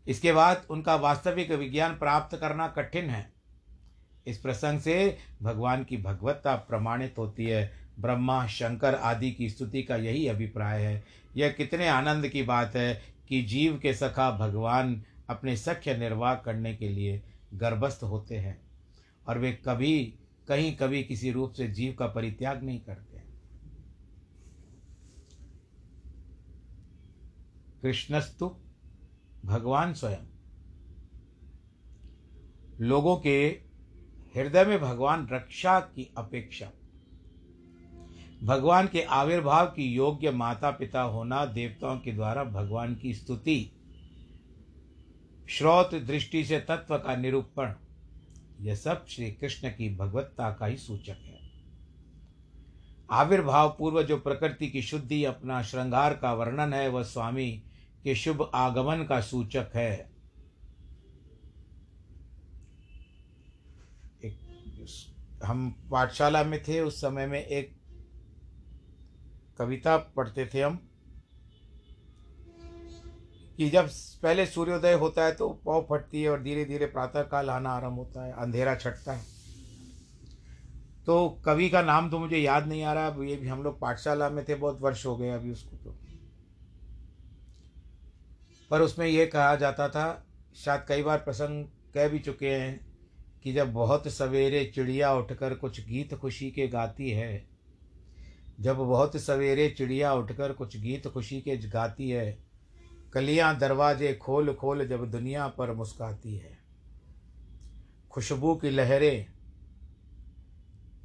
इसके 0.09 0.33
बाद 0.33 0.67
उनका 0.71 0.97
वास्तविक 0.97 1.51
विज्ञान 1.51 1.99
प्राप्त 1.99 2.37
करना 2.37 2.69
कठिन 2.69 3.11
है। 3.11 3.38
इस 4.29 4.39
प्रसंग 4.39 4.81
से 4.81 5.17
भगवान 5.43 5.85
की 5.85 5.97
भगवत्ता 5.97 6.55
प्रमाणित 6.57 7.19
होती 7.19 7.45
है। 7.45 7.71
ब्रह्मा, 8.01 8.47
शंकर 8.47 8.95
आदि 8.95 9.31
की 9.33 9.49
स्तुति 9.51 9.83
का 9.83 9.97
यही 9.97 10.27
अभिप्राय 10.29 10.83
है। 10.83 11.05
यह 11.37 11.49
कितने 11.49 11.89
आनंद 11.89 12.29
की 12.29 12.43
बात 12.43 12.77
है 12.77 13.03
कि 13.29 13.43
जीव 13.43 13.79
के 13.79 13.95
सखा 13.95 14.31
भगवान 14.39 15.03
अपने 15.29 15.57
सख्य 15.57 15.97
निर्वाह 15.97 16.35
करने 16.35 16.75
के 16.77 16.89
लिए 16.89 17.23
गर्भस्थ 17.55 18.03
होते 18.03 18.37
हैं 18.37 18.61
और 19.27 19.39
वे 19.39 19.53
कभी 19.53 20.15
कहीं 20.49 20.77
कभी 20.77 21.03
किसी 21.05 21.31
रूप 21.31 21.53
से 21.53 21.69
जीव 21.69 21.95
का 21.99 22.07
परित्याग 22.07 22.63
नहीं 22.63 22.81
करते 22.81 23.09
कृष्णस्तु, 27.83 28.47
भगवान 29.45 29.93
स्वयं। 29.95 30.27
लोगों 32.81 33.17
के 33.17 33.68
हृदय 34.37 34.65
में 34.65 34.81
भगवान 34.81 35.29
रक्षा 35.33 35.81
की 35.81 36.15
अपेक्षा। 36.19 36.71
भगवान 38.45 38.89
के 38.89 39.03
आविर्भाव 39.03 39.67
की 39.67 39.95
योग्य 39.95 40.31
माता 40.31 40.71
पिता 40.71 41.03
होना 41.03 41.45
देवताओं 41.45 41.99
के 41.99 42.13
द्वारा 42.13 42.45
भगवान 42.45 42.95
की 42.95 43.15
स्तुति। 43.15 43.73
श्रोत 45.49 45.95
दृष्टि 45.95 46.45
से 46.45 46.61
तत्व 46.61 46.99
का 46.99 47.17
निरूपण, 47.17 47.73
यह 48.61 48.75
सब 48.75 49.07
श्री 49.07 49.31
कृष्ण 49.33 49.69
की 49.69 49.95
भगवत्ता 49.97 50.51
का 50.51 50.67
ही 50.67 50.77
सूचक 50.77 51.17
है। 51.23 51.39
आविर्भाव 53.11 53.77
पूर्व 53.79 54.03
जो 54.03 54.17
प्रकृति 54.17 54.67
की 54.67 54.83
शुद्धि 54.83 55.25
अपना 55.25 55.63
श्रृंगार 55.63 56.15
का 56.15 56.33
वर्णन 56.33 56.73
है, 56.73 56.89
वह 56.89 57.03
स्वामी 57.03 57.63
के 58.05 58.15
शुभ 58.15 58.51
आगमन 58.55 59.05
का 59.05 59.21
सूचक 59.21 59.71
है 59.75 60.11
एक 64.25 64.39
हम 65.45 65.71
पाठशाला 65.91 66.43
में 66.45 66.63
थे, 66.63 66.81
उस 66.81 67.01
समय 67.01 67.27
में 67.27 67.45
एक 67.45 67.77
कविता 69.59 69.97
पढ़ते 69.97 70.47
थे 70.55 70.63
हम, 70.63 70.77
कि 73.59 73.69
जब 73.71 73.89
पहले 74.23 74.47
सूर्योदय 74.47 74.93
होता 74.93 75.25
है 75.25 75.35
तो 75.35 75.49
पौ 75.65 75.81
फटती 75.91 76.23
है 76.23 76.31
और 76.31 76.43
धीरे 76.43 76.65
धीरे 76.65 76.87
प्रातःकाल 76.87 77.51
आना 77.51 77.71
आरंभ 77.71 77.99
होता 77.99 78.25
है, 78.25 78.33
अंधेरा 78.33 78.75
छटता 78.75 79.13
है। 79.13 79.25
तो 81.07 81.29
कवि 81.45 81.69
का 81.71 81.83
नाम 81.83 82.11
तो 82.11 82.19
मुझे 82.19 82.39
याद 82.39 82.67
नहीं 82.67 82.83
आ 82.83 82.93
रहा 82.93 83.25
ये 83.25 83.37
भी 83.37 83.49
हम 83.49 83.63
लोग 83.63 83.81
पाठशाला 83.81 84.29
में 84.31 84.45
थे, 84.45 84.55
बहुत 84.55 84.81
वर्ष 84.81 85.05
हो 85.07 85.17
गए 85.17 85.31
अभी 85.31 85.51
उसको 85.51 85.77
तो। 85.77 85.97
पर 88.71 88.81
उसमें 88.81 89.07
यह 89.07 89.27
कहा 89.27 89.55
जाता 89.57 89.89
था, 89.89 90.27
शायद 90.57 90.85
कई 90.89 91.03
बार 91.03 91.19
प्रसंग 91.19 91.65
कह 91.95 92.09
भी 92.09 92.19
चुके 92.19 92.51
हैं 92.51 92.88
कि 93.49 93.53
जब 93.55 93.73
बहुत 93.73 94.09
सवेरे 94.09 94.65
चिड़िया 94.65 95.13
उठकर 95.15 95.55
कुछ 95.55 95.81
गीत 95.81 96.15
खुशी 96.15 96.51
के 96.51 96.67
गाती 96.69 97.11
है, 97.11 97.45
जब 98.61 98.77
बहुत 98.77 99.17
सवेरे 99.17 99.69
चिड़िया 99.69 100.13
उठकर 100.15 100.53
कुछ 100.53 100.77
गीत 100.77 101.07
खुशी 101.09 101.41
के 101.41 101.57
गाती 101.57 102.09
है, 102.11 102.39
कलियाँ 103.13 103.59
दरवाजे 103.59 104.13
खोल 104.15 104.53
खोल 104.53 104.87
जब 104.87 105.11
दुनिया 105.11 105.47
पर 105.49 105.73
मुस्काती 105.73 106.35
है। 106.37 106.59
खुशबू 108.11 108.55
की 108.55 108.71
लहरें, 108.71 109.27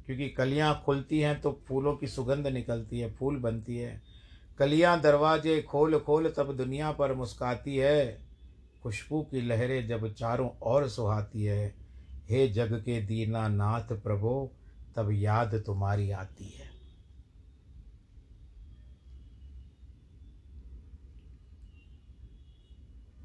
क्योंकि 0.06 0.28
कलियाँ 0.28 0.82
खुलती 0.84 1.20
हैं 1.20 1.40
तो 1.40 1.60
फूलों 1.68 1.94
की 1.96 2.06
सुगंध 2.06 2.46
निकलती 2.46 3.00
है, 3.00 3.10
फूल 3.12 3.36
बनती 3.36 3.76
है। 3.76 4.02
कलियाँ 4.58 5.00
दरवाजे 5.00 5.60
खोल 5.62 5.98
खोल 5.98 6.28
तब 6.36 6.52
दुनिया 6.56 6.92
पर 6.92 7.14
मुस्काती 7.14 7.76
है, 7.76 8.18
खुशबू 8.82 9.22
की 9.22 9.40
लहरें 9.40 9.86
जब 9.86 10.12
चारों 10.14 10.50
ओर 10.62 10.88
सुहाती 10.88 11.44
है। 11.44 11.83
हे 12.28 12.48
जग 12.48 12.80
के 12.80 13.02
दीना 13.02 13.48
नाथ 13.48 13.84
प्रभो, 13.92 14.54
तब 14.96 15.10
याद 15.12 15.62
तुम्हारी 15.66 16.10
आती 16.10 16.44
है। 16.44 16.74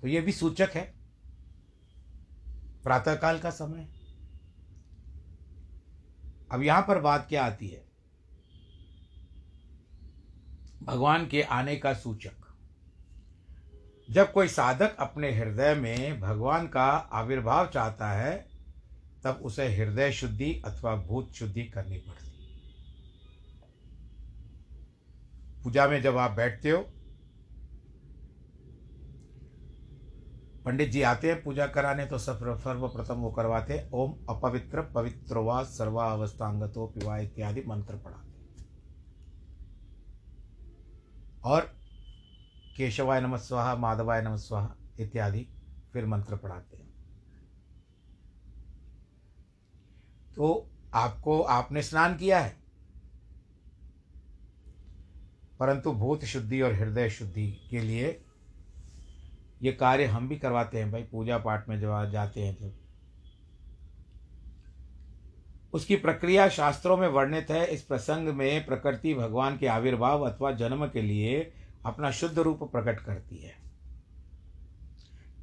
तो 0.02 0.08
ये 0.08 0.22
भी 0.22 0.32
सूचक 0.32 0.70
है। 0.74 0.94
प्रातःकाल 2.84 3.40
का 3.40 3.50
समय। 3.50 3.90
अब 6.52 6.62
यहाँ 6.64 6.82
पर 6.82 7.00
बात 7.00 7.26
क्या 7.30 7.46
आती 7.46 7.68
है? 7.68 7.86
भगवान 10.84 11.28
के 11.28 11.42
आने 11.42 11.76
का 11.76 11.94
सूचक। 11.94 12.34
जब 14.12 14.32
कोई 14.32 14.48
साधक 14.48 14.98
अपने 14.98 15.32
हृदय 15.32 15.76
में 15.76 16.20
भगवान 16.20 16.68
का 16.68 16.86
आविर्भाव 16.92 17.68
चाहता 17.68 18.12
है 18.12 18.49
तब 19.24 19.40
उसे 19.44 19.68
हृदय 19.76 20.12
शुद्धि 20.12 20.52
अथवा 20.66 20.96
भूत 20.98 21.32
शुद्धि 21.34 21.64
करनी 21.66 21.98
पड़ती। 22.00 22.28
पूजा 25.64 25.88
में 25.88 26.02
जब 26.02 26.18
आप 26.18 26.32
बैठते 26.32 26.70
हो 26.70 26.78
पंडित 30.66 30.90
जी 30.90 31.02
आते 31.02 31.28
हैं 31.28 31.42
पूजा 31.44 31.66
कराने 31.68 32.06
तो 32.06 32.18
सब 32.18 32.40
सर्वप्रथम 32.58 33.16
वो 33.16 33.30
करवाते 33.32 33.74
हैं, 33.74 33.90
ओम 33.92 34.14
अपवित्र 34.30 34.82
पवित्रोवा 34.96 35.64
सर्वावस्थांगतो 35.66 36.86
पिवा 36.88 37.18
इत्यादि 37.18 37.64
मंत्र 37.68 37.96
पढ़ाते 37.96 38.28
और 41.44 41.62
केशवाय 42.78 43.22
नम 43.22 43.36
स्वाहा, 43.38 43.76
माधवाय 43.76 44.22
नम 44.22 44.36
स्वाहा 44.38 44.76
इत्यादि 45.00 45.48
फिर 45.94 46.06
मंत्र 46.06 46.36
पढ़ाते 46.36 46.78
हैं। 46.78 46.89
तो 50.40 50.70
आपको, 50.94 51.42
आपने 51.42 51.82
स्नान 51.84 52.16
किया 52.18 52.40
है। 52.40 52.56
परंतु 55.60 55.92
भूत 55.92 56.24
शुद्धि 56.26 56.62
और 56.62 56.74
हृदय 56.74 57.10
शुद्धि 57.10 57.48
के 57.70 57.80
लिए 57.80 58.22
ये 59.62 59.72
कार्य 59.72 60.06
हम 60.06 60.28
भी 60.30 60.38
करवाते 60.38 60.80
हैं 60.80 60.92
भाई, 60.92 61.04
पूजा 61.04 61.38
पाठ 61.38 61.68
में 61.70 61.80
जब 61.80 62.10
जाते 62.12 62.42
हैं 62.42 62.56
तो 62.56 62.72
उसकी 65.74 65.96
प्रक्रिया 65.96 66.48
शास्त्रों 66.50 66.98
में 66.98 67.08
वर्णित 67.08 67.52
है, 67.52 67.66
इस 67.66 67.82
प्रसंग 67.82 68.28
में 68.28 68.66
प्रकृति 68.66 69.14
भगवान 69.14 69.58
के 69.58 69.68
आविर्भाव 69.68 70.30
अथवा 70.30 70.52
जन्म 70.52 70.88
के 70.88 71.02
लिए 71.02 71.54
अपना 71.86 72.12
शुद्ध 72.12 72.40
रूप 72.40 72.64
प्रकट 72.64 73.00
करती 73.00 73.38
है। 73.38 73.54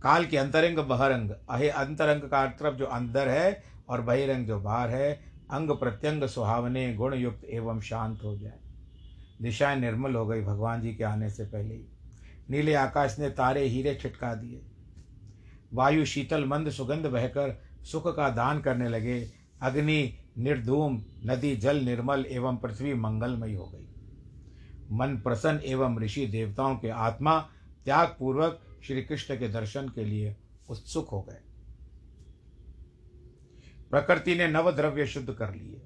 काल 0.03 0.27
के 0.27 0.37
अंतरंग 0.37 0.79
बहरंग, 0.79 1.31
अहे 1.31 1.69
अंतरंग 1.69 2.23
का 2.23 2.47
तरफ़ 2.47 2.75
जो 2.75 2.87
अंदर 2.87 3.29
है 3.29 3.76
और 3.88 4.01
बहिरंग 4.01 4.46
जो 4.46 4.61
बाहर 4.61 4.90
है, 4.90 5.25
अंग 5.51 5.70
प्रत्यंग 5.70 6.25
सुहावने 6.25 6.94
गुण 6.94 7.14
युक्त 7.14 7.44
एवं 7.44 7.81
शांत 7.81 8.22
हो 8.25 8.37
जाए। 8.38 8.59
दिशाएँ 9.42 9.77
निर्मल 9.77 10.14
हो 10.14 10.27
गई 10.27 10.42
भगवान 10.42 10.83
जी 10.83 10.94
के 10.94 11.05
आने 11.05 11.31
से 11.31 11.44
पहले 11.44 11.75
ही। 11.75 11.85
नीले 12.51 12.75
आकाश 12.75 13.18
ने 13.18 13.31
तारे 13.31 13.64
हीरे 13.64 13.94
छिटका 13.94 14.35
दिए। 14.35 14.62
वायु 15.75 16.05
शीतल 16.05 16.44
मंद 16.44 16.70
सुगंध 16.70 17.07
बहकर 17.07 17.62
सुख 17.83 18.16
का 18.16 18.31
दान 18.31 18.61
करने 18.61 18.88
लगे। 18.88 19.33
अग्नि 19.62 20.18
निर्धूम, 20.38 21.03
नदी 21.25 21.57
जल 21.57 21.77
निर्मल 21.77 22.27
एवं 22.31 22.57
पृथ्वी 22.57 22.94
मंगलमयी 22.94 23.55
हो 23.55 23.66
गई। 23.66 23.88
मन 24.92 25.16
प्रसन्न 25.16 25.61
एवं 25.64 25.99
ऋषि 25.99 26.27
देवताओं 26.27 26.77
के 26.77 26.88
आत्मा 26.88 27.49
त्याग 27.85 28.09
पूर्वक 28.18 28.61
श्री 28.87 29.03
कृष्ण 29.03 29.38
के 29.38 29.49
दर्शन 29.49 29.88
के 29.88 30.05
लिए 30.05 30.37
उत्सुक 30.68 31.09
हो 31.09 31.22
गए। 31.22 31.46
प्रकृति 33.90 34.35
ने 34.35 34.49
नव 34.49 34.70
द्रव्य 34.72 35.07
शुद्ध 35.07 35.33
कर 35.33 35.55
लिए। 35.55 35.83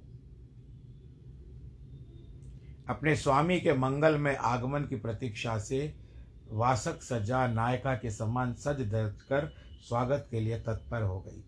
अपने 2.89 3.17
स्वामी 3.17 3.61
के 3.61 3.73
मंगल 3.73 4.19
में 4.19 4.37
आगमन 4.37 4.85
की 4.85 4.97
प्रतीक्षा 4.97 5.59
से 5.59 5.95
वासक 6.49 7.03
सजा 7.03 7.47
नायका 7.47 7.95
के 7.95 8.11
समान 8.11 8.55
सज 8.55 8.81
धज 8.81 9.23
कर 9.23 9.55
स्वागत 9.89 10.29
के 10.31 10.41
लिए 10.41 10.61
तत्पर 10.61 11.03
हो 11.03 11.21
गई। 11.21 11.45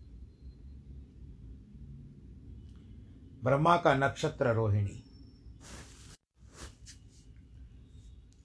ब्रह्मा 3.43 3.77
का 3.77 3.93
नक्षत्र 3.93 4.53
रोहिणी। 4.53 5.03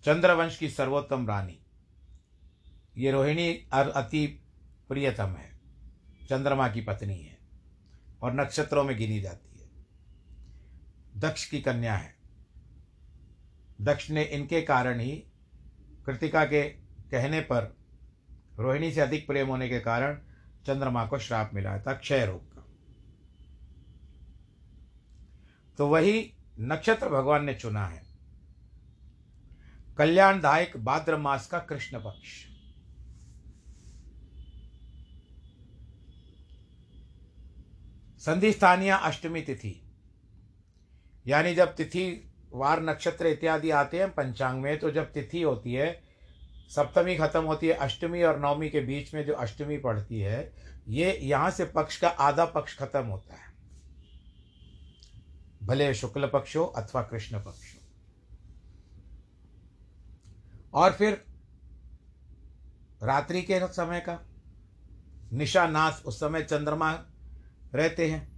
चंद्रवंश 0.05 0.59
की 0.59 0.71
सर्वोत्तम 0.71 1.27
रानी। 1.27 1.59
ये 2.97 3.11
रोहिणी 3.13 3.49
अति 3.73 4.27
प्रियतम 4.89 5.37
है। 5.39 5.51
चंद्रमा 6.31 6.69
की 6.69 6.81
पत्नी 6.81 7.19
है। 7.19 7.28
और 8.23 8.35
नक्षत्रों 8.35 8.85
में 8.85 8.97
गिनी 8.97 9.21
जाती 9.21 9.61
है। 9.61 9.71
दक्ष 11.17 11.51
की 11.51 11.61
कन्या 11.61 11.95
है। 11.95 12.17
दक्ष 13.81 14.11
ने 14.11 14.23
इनके 14.23 14.63
कारण 14.63 15.01
ही 15.01 15.25
कृतिका 16.07 16.45
के 16.45 16.69
कहने 17.11 17.41
पर 17.41 17.77
रोहिणी 18.59 18.93
से 18.93 19.01
अधिक 19.01 19.27
प्रेम 19.27 19.49
होने 19.49 19.69
के 19.69 19.81
कारण 19.81 20.19
चंद्रमा 20.67 21.07
को 21.07 21.19
श्राप 21.19 21.51
मिला 21.55 21.79
था 21.79 21.93
क्षय 21.93 22.27
रोग 22.27 22.55
का। 22.55 22.65
तो 25.79 25.89
वही 25.89 26.35
नक्षत्र 26.61 27.09
भगवान 27.09 27.45
ने 27.45 27.55
चुना 27.55 27.87
है। 27.87 28.03
कल्याणदायक 29.99 30.77
भाद्र 30.77 31.17
मास 31.17 31.47
का 31.47 31.59
कृष्ण 31.59 31.99
पक्ष। 31.99 32.58
संधि 38.29 38.53
स्थानीय 38.53 38.91
अष्टमी 38.91 39.43
तिथि। 39.43 39.83
यानी 41.27 41.55
जब 41.55 41.75
तिथि, 41.75 42.31
वार 42.53 42.83
नक्षत्र 42.83 43.27
इत्यादि 43.27 43.71
आते 43.71 43.99
हैं 43.99 44.11
पंचांग 44.11 44.63
में 44.63 44.79
तो 44.79 44.91
जब 44.91 45.13
तिथि 45.13 45.43
होती 45.43 45.75
है, 45.75 46.03
सप्तमी 46.71 47.17
खत्म 47.17 47.43
होती 47.45 47.67
है, 47.67 47.73
अष्टमी 47.73 48.23
और 48.23 48.41
नवमी 48.41 48.71
के 48.71 48.81
बीच 48.81 49.15
में 49.15 49.27
जो 49.27 49.35
अष्टमी 49.35 49.79
पड़ती 49.79 50.21
है, 50.21 50.55
ये 50.89 51.19
यहाँ 51.23 51.51
से 51.51 51.65
पक्ष 51.65 51.97
का 51.97 52.09
आधा 52.09 52.45
पक्ष 52.45 52.79
खत्म 52.79 53.05
होता 53.07 53.35
है। 53.35 53.53
भले 55.63 55.95
शुक्ल 55.95 56.27
पक्ष 56.27 56.57
हो 56.57 56.65
अथवा 56.65 57.03
कृष्ण 57.03 57.39
पक्ष। 57.39 57.75
हो 57.75 57.81
और 60.75 60.93
फिर 60.93 61.25
रात्रि 63.03 63.43
के 63.43 63.61
समय 63.73 64.01
का 64.01 64.27
निशा 65.33 65.67
नाश 65.67 66.03
उस 66.07 66.21
समय 66.21 66.43
चंद्रमा 66.43 67.05
रहते 67.75 68.11
हैं। 68.11 68.29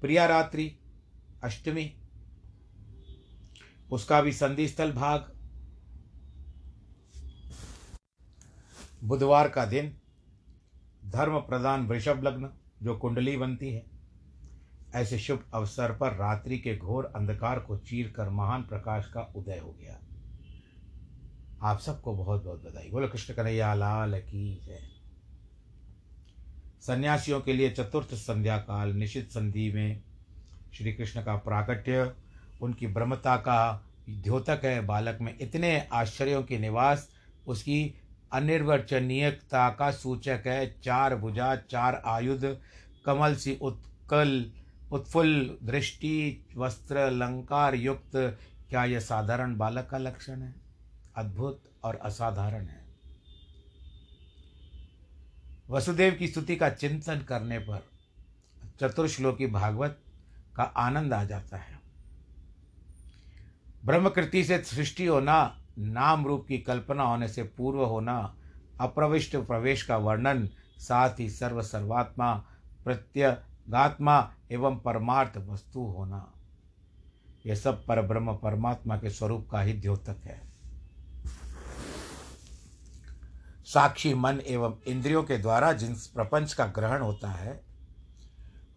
प्रिया 0.00 0.26
रात्रि, 0.26 0.78
अष्टमी, 1.44 1.94
उसका 3.92 4.20
भी 4.20 4.32
संधि 4.32 4.68
स्थल 4.68 4.92
भाग। 4.92 5.34
बुधवार 9.04 9.48
का 9.48 9.64
दिन, 9.64 9.96
धर्म 11.04 11.38
प्रदान 11.38 11.86
वृषभ 11.86 12.22
लग्न, 12.22 12.50
जो 12.82 12.96
कुंडली 12.96 13.36
बनती 13.36 13.72
है। 13.72 13.86
ऐसे 14.94 15.18
शुभ 15.18 15.44
अवसर 15.54 15.96
पर 15.96 16.12
रात्रि 16.12 16.58
के 16.58 16.76
घोर 16.76 17.04
अंधकार 17.04 17.60
को 17.60 17.76
चीर 17.76 18.10
कर 18.10 18.28
महान 18.28 18.62
प्रकाश 18.62 19.10
का 19.14 19.20
उदय 19.20 19.58
हो 19.58 19.72
गया। 19.72 20.00
आप 21.62 21.78
सबको 21.78 22.16
बहुत 22.16 22.44
बहुत 22.44 22.62
बधाई। 22.62 22.90
बोलो, 22.90 23.08
कृष्ण 23.08 23.34
कन्हैया, 23.34 23.74
लाल 23.74 24.20
की 24.20 24.60
जय। 24.64 24.97
सन्यासियों 26.80 27.40
के 27.40 27.52
लिए 27.52 27.70
चतुर्थ 27.70 28.14
संध्या 28.14 28.58
काल 28.58 28.92
निश्चित 28.92 29.30
संधि 29.30 29.72
में 29.72 30.02
श्री 30.74 30.92
कृष्ण 30.92 31.22
का 31.22 31.36
प्राकट्य, 31.36 32.12
उनकी 32.62 32.86
ब्रह्मता 32.86 33.36
का 33.36 33.84
द्योतक 34.08 34.60
है, 34.64 34.86
बालक 34.86 35.18
में 35.20 35.36
इतने 35.40 35.88
आश्चर्यों 35.92 36.42
के 36.42 36.58
निवास, 36.58 37.10
उसकी 37.46 37.94
अनिर्वचनीयता 38.32 39.70
का 39.70 39.90
सूचक 39.90 40.42
है, 40.46 40.80
चार 40.80 41.16
भुजा, 41.16 41.56
चार 41.56 42.02
आयुध, 42.06 42.58
कमल 43.06 43.36
सी 43.36 43.58
उत्कल, 43.62 44.52
उत्फुल्ल 44.92 45.56
दृष्टि, 45.64 46.46
वस्त्र, 46.56 46.96
अलंकार 46.96 47.74
युक्त, 47.74 48.38
क्या 48.70 48.84
यह 48.84 49.00
साधारण 49.00 49.56
बालक 49.56 49.88
का 49.90 49.98
लक्षण 49.98 50.42
है? 50.42 50.54
अद्भुत 51.16 51.62
और 51.84 51.96
असाधारण 51.96 52.66
है। 52.66 52.87
वसुदेव 55.70 56.14
की 56.14 56.28
स्तुति 56.28 56.56
का 56.56 56.70
चिंतन 56.70 57.18
करने 57.18 57.58
पर 57.58 57.86
चतुर्श्लोकी 58.80 59.46
भागवत 59.46 60.00
का 60.56 60.62
आनंद 60.62 61.12
आ 61.12 61.24
जाता 61.24 61.56
है। 61.56 61.80
ब्रह्मकृति 63.84 64.44
से 64.44 64.58
सृष्टि 64.58 65.06
होना, 65.06 65.64
नाम 65.78 66.26
रूप 66.26 66.44
की 66.48 66.58
कल्पना 66.58 67.02
होने 67.02 67.28
से 67.28 67.42
पूर्व 67.42 67.84
होना, 67.84 68.36
अप्रविष्ट 68.80 69.36
प्रवेश 69.36 69.82
का 69.82 69.96
वर्णन, 69.96 70.48
साथ 70.78 71.20
ही 71.20 71.30
सर्व 71.30 71.62
सर्वात्मा 71.62 72.34
प्रत्यगात्मा 72.84 74.32
एवं 74.50 74.76
परमार्थ 74.76 75.36
वस्तु 75.36 75.80
होना। 75.80 76.32
यह 77.46 77.54
सब 77.54 77.86
पर 77.86 78.02
ब्रह्म 78.02 78.36
परमात्मा 78.36 78.96
के 78.96 79.10
स्वरूप 79.10 79.48
का 79.50 79.60
ही 79.60 79.72
द्योतक 79.72 80.16
है। 80.24 80.47
साक्षी 83.72 84.14
मन 84.14 84.40
एवं 84.46 84.74
इंद्रियों 84.86 85.22
के 85.22 85.38
द्वारा 85.38 85.72
जिन 85.72 85.94
प्रपंच 85.94 86.52
का 86.52 86.66
ग्रहण 86.66 87.00
होता 87.00 87.28
है, 87.28 87.64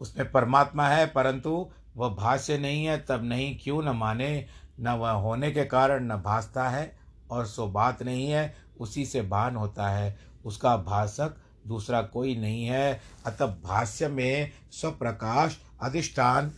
उसमें 0.01 0.31
परमात्मा 0.31 0.87
है, 0.87 1.05
परंतु 1.07 1.71
वह 1.97 2.09
भाष्य 2.09 2.57
नहीं 2.57 2.85
है, 2.85 3.05
तब 3.09 3.23
नहीं, 3.23 3.59
क्यों 3.63 3.83
न 3.83 3.89
माने, 3.89 4.45
न 4.79 4.89
वह 4.89 5.11
होने 5.11 5.51
के 5.51 5.65
कारण 5.65 6.03
न 6.03 6.15
भासता 6.15 6.69
है, 6.69 6.97
और 7.31 7.45
सो 7.45 7.67
बात 7.67 8.03
नहीं 8.03 8.31
है, 8.31 8.55
उसी 8.79 9.05
से 9.05 9.21
भान 9.21 9.55
होता 9.55 9.89
है। 9.89 10.19
उसका 10.45 10.77
भाषक 10.77 11.35
दूसरा 11.67 12.01
कोई 12.01 12.35
नहीं 12.35 12.65
है। 12.65 13.01
अतः 13.25 13.45
भाष्य 13.45 14.07
में 14.07 14.51
स्वप्रकाश 14.71 15.59
अधिष्ठान 15.81 16.51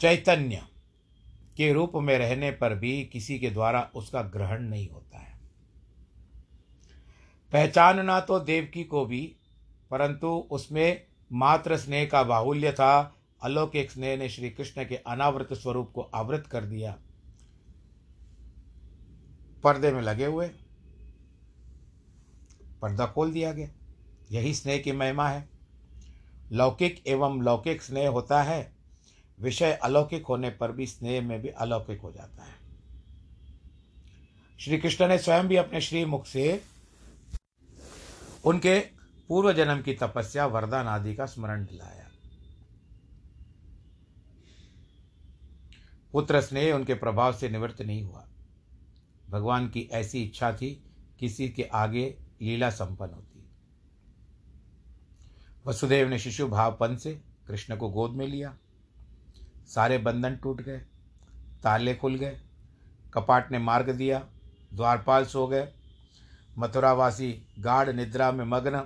चैतन्य 0.00 0.62
के 1.56 1.72
रूप 1.72 1.92
में 1.94 2.18
रहने 2.18 2.50
पर 2.50 2.74
भी 2.74 3.04
किसी 3.04 3.38
के 3.38 3.50
द्वारा 3.50 3.90
उसका 3.94 4.22
ग्रहण 4.22 4.62
नहीं 4.62 4.88
होता। 4.88 5.05
पहचानना 7.56 8.20
तो 8.20 8.38
देवकी 8.40 8.84
को 8.84 9.04
भी, 9.06 9.36
परंतु 9.90 10.28
उसमें 10.50 11.06
मात्र 11.32 11.76
स्नेह 11.76 12.08
का 12.08 12.22
बाहुल्य 12.22 12.72
था। 12.72 13.14
अलौकिक 13.42 13.90
स्नेह 13.90 14.16
ने 14.16 14.28
श्री 14.28 14.50
कृष्ण 14.50 14.84
के 14.84 14.96
अनावृत 14.96 15.52
स्वरूप 15.52 15.92
को 15.92 16.00
आवृत 16.00 16.46
कर 16.46 16.64
दिया। 16.64 16.96
पर्दे 19.64 19.92
में 19.92 20.02
लगे 20.02 20.26
हुए, 20.26 20.48
पर्दा 22.82 23.06
खोल 23.06 23.32
दिया 23.32 23.52
गया। 23.52 23.68
यही 24.32 24.54
स्नेह 24.54 24.78
की 24.78 24.92
महिमा 24.92 25.28
है। 25.28 25.48
लौकिक 26.52 27.02
एवं 27.06 27.42
लौकिक 27.42 27.82
स्नेह 27.82 28.08
होता 28.08 28.42
है। 28.42 28.72
विषय 29.40 29.72
अलौकिक 29.72 30.26
होने 30.26 30.50
पर 30.50 30.72
भी 30.72 30.86
स्नेह 30.86 31.22
में 31.22 31.42
भी 31.42 31.48
अलौकिक 31.48 32.00
हो 32.00 32.12
जाता 32.12 32.44
है। 32.44 32.54
श्री 34.60 34.78
कृष्ण 34.78 35.08
ने 35.08 35.18
स्वयं 35.18 35.48
भी 35.48 35.56
अपने 35.56 35.80
श्री 35.80 36.04
मुख 36.04 36.26
से 36.26 36.75
उनके 38.46 38.80
पूर्व 39.28 39.52
जन्म 39.52 39.82
की 39.82 39.94
तपस्या 39.94 40.46
वरदान 40.46 40.86
आदि 40.86 41.14
का 41.14 41.26
स्मरण 41.26 41.64
दिलाया। 41.64 42.08
पुत्र 46.12 46.40
स्नेह 46.40 46.74
उनके 46.74 46.94
प्रभाव 46.94 47.32
से 47.32 47.48
निवृत्त 47.48 47.82
नहीं 47.82 48.04
हुआ। 48.04 48.28
भगवान 49.30 49.68
की 49.68 49.88
ऐसी 49.92 50.22
इच्छा 50.24 50.52
थी, 50.52 50.84
किसी 51.18 51.48
के 51.48 51.62
आगे 51.62 52.18
लीला 52.42 52.70
संपन्न 52.70 53.14
होती। 53.14 53.48
वसुदेव 55.66 56.08
ने 56.08 56.18
शिशु 56.18 56.48
भावपन 56.48 56.96
से 56.96 57.22
कृष्ण 57.46 57.76
को 57.76 57.88
गोद 57.88 58.10
में 58.10 58.26
लिया। 58.26 58.56
सारे 59.66 59.98
बंधन 59.98 60.36
टूट 60.36 60.60
गए, 60.60 60.78
ताले 61.62 61.94
खुल 61.94 62.14
गए, 62.14 62.40
कपाट 63.14 63.52
ने 63.52 63.58
मार्ग 63.58 63.90
दिया, 63.90 64.28
द्वारपाल 64.74 65.24
सो 65.24 65.46
गए 65.46 65.72
मथुरावासी 66.58 67.30
गाढ़ 67.58 67.90
निद्रा 67.90 68.30
में 68.32 68.44
मग्न, 68.44 68.82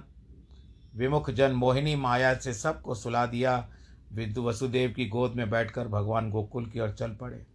विमुख 0.95 1.31
जन 1.31 1.53
मोहिनी 1.53 1.95
माया 1.97 2.35
से 2.35 2.55
सबको 2.55 2.95
सुला 2.95 3.27
दिया। 3.27 3.69
विद्यु 4.13 4.43
वसुदेव 4.45 4.93
की 4.93 5.07
गोद 5.09 5.35
में 5.35 5.49
बैठकर 5.51 5.89
भगवान 5.89 6.31
गोकुल 6.31 6.67
की 6.67 6.81
ओर 6.81 6.91
चल 6.91 7.15
पड़े। 7.15 7.47